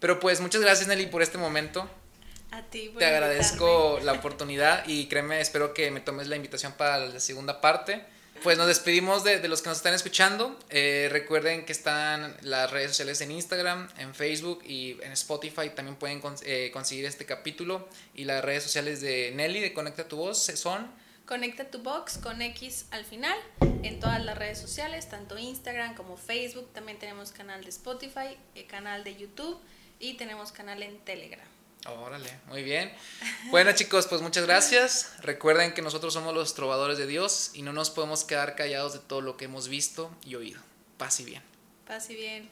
Pero 0.00 0.20
pues 0.20 0.40
muchas 0.40 0.60
gracias 0.60 0.88
Nelly 0.88 1.06
por 1.06 1.22
este 1.22 1.38
momento. 1.38 1.88
A 2.50 2.62
ti. 2.62 2.92
Te 2.98 3.04
agradezco 3.04 4.00
la 4.02 4.12
oportunidad 4.12 4.86
y 4.86 5.06
créeme, 5.06 5.40
espero 5.40 5.74
que 5.74 5.90
me 5.90 6.00
tomes 6.00 6.28
la 6.28 6.36
invitación 6.36 6.72
para 6.72 6.98
la 6.98 7.20
segunda 7.20 7.60
parte. 7.60 8.02
Pues 8.42 8.56
nos 8.56 8.68
despedimos 8.68 9.24
de, 9.24 9.46
los 9.48 9.62
que 9.62 9.68
nos 9.68 9.78
están 9.78 9.94
escuchando. 9.94 10.56
Eh, 10.70 11.08
recuerden 11.10 11.64
que 11.64 11.72
están 11.72 12.36
las 12.42 12.70
redes 12.70 12.90
sociales 12.90 13.20
en 13.20 13.32
Instagram, 13.32 13.88
en 13.98 14.14
Facebook 14.14 14.62
y 14.64 14.96
en 15.02 15.10
Spotify. 15.12 15.70
También 15.74 15.96
pueden 15.96 16.22
eh, 16.42 16.70
conseguir 16.72 17.04
este 17.04 17.26
capítulo. 17.26 17.88
Y 18.14 18.24
las 18.24 18.44
redes 18.44 18.62
sociales 18.62 19.00
de 19.00 19.32
Nelly 19.34 19.60
de 19.60 19.72
Conecta 19.74 20.06
tu 20.06 20.16
Voz 20.16 20.38
son... 20.54 20.88
Conecta 21.26 21.64
tu 21.64 21.82
Box 21.82 22.16
con 22.18 22.40
X 22.40 22.86
al 22.90 23.04
final 23.04 23.36
en 23.82 24.00
todas 24.00 24.24
las 24.24 24.38
redes 24.38 24.58
sociales, 24.58 25.10
tanto 25.10 25.36
Instagram 25.36 25.94
como 25.94 26.16
Facebook. 26.16 26.72
También 26.72 26.98
tenemos 26.98 27.32
canal 27.32 27.62
de 27.62 27.68
Spotify, 27.68 28.38
el 28.54 28.66
canal 28.66 29.04
de 29.04 29.16
YouTube 29.16 29.60
y 30.00 30.14
tenemos 30.14 30.52
canal 30.52 30.82
en 30.82 30.98
Telegram. 31.00 31.46
Órale, 31.86 32.30
muy 32.48 32.62
bien. 32.62 32.92
Bueno 33.50 33.72
chicos, 33.72 34.06
pues 34.06 34.20
muchas 34.20 34.44
gracias. 34.44 35.12
Recuerden 35.22 35.72
que 35.72 35.82
nosotros 35.82 36.12
somos 36.12 36.34
los 36.34 36.54
trovadores 36.54 36.98
de 36.98 37.06
Dios 37.06 37.52
y 37.54 37.62
no 37.62 37.72
nos 37.72 37.90
podemos 37.90 38.24
quedar 38.24 38.56
callados 38.56 38.92
de 38.92 38.98
todo 38.98 39.20
lo 39.20 39.36
que 39.36 39.46
hemos 39.46 39.68
visto 39.68 40.10
y 40.24 40.34
oído. 40.34 40.60
Paz 40.98 41.20
y 41.20 41.24
bien. 41.24 41.42
Paz 41.86 42.10
y 42.10 42.16
bien. 42.16 42.46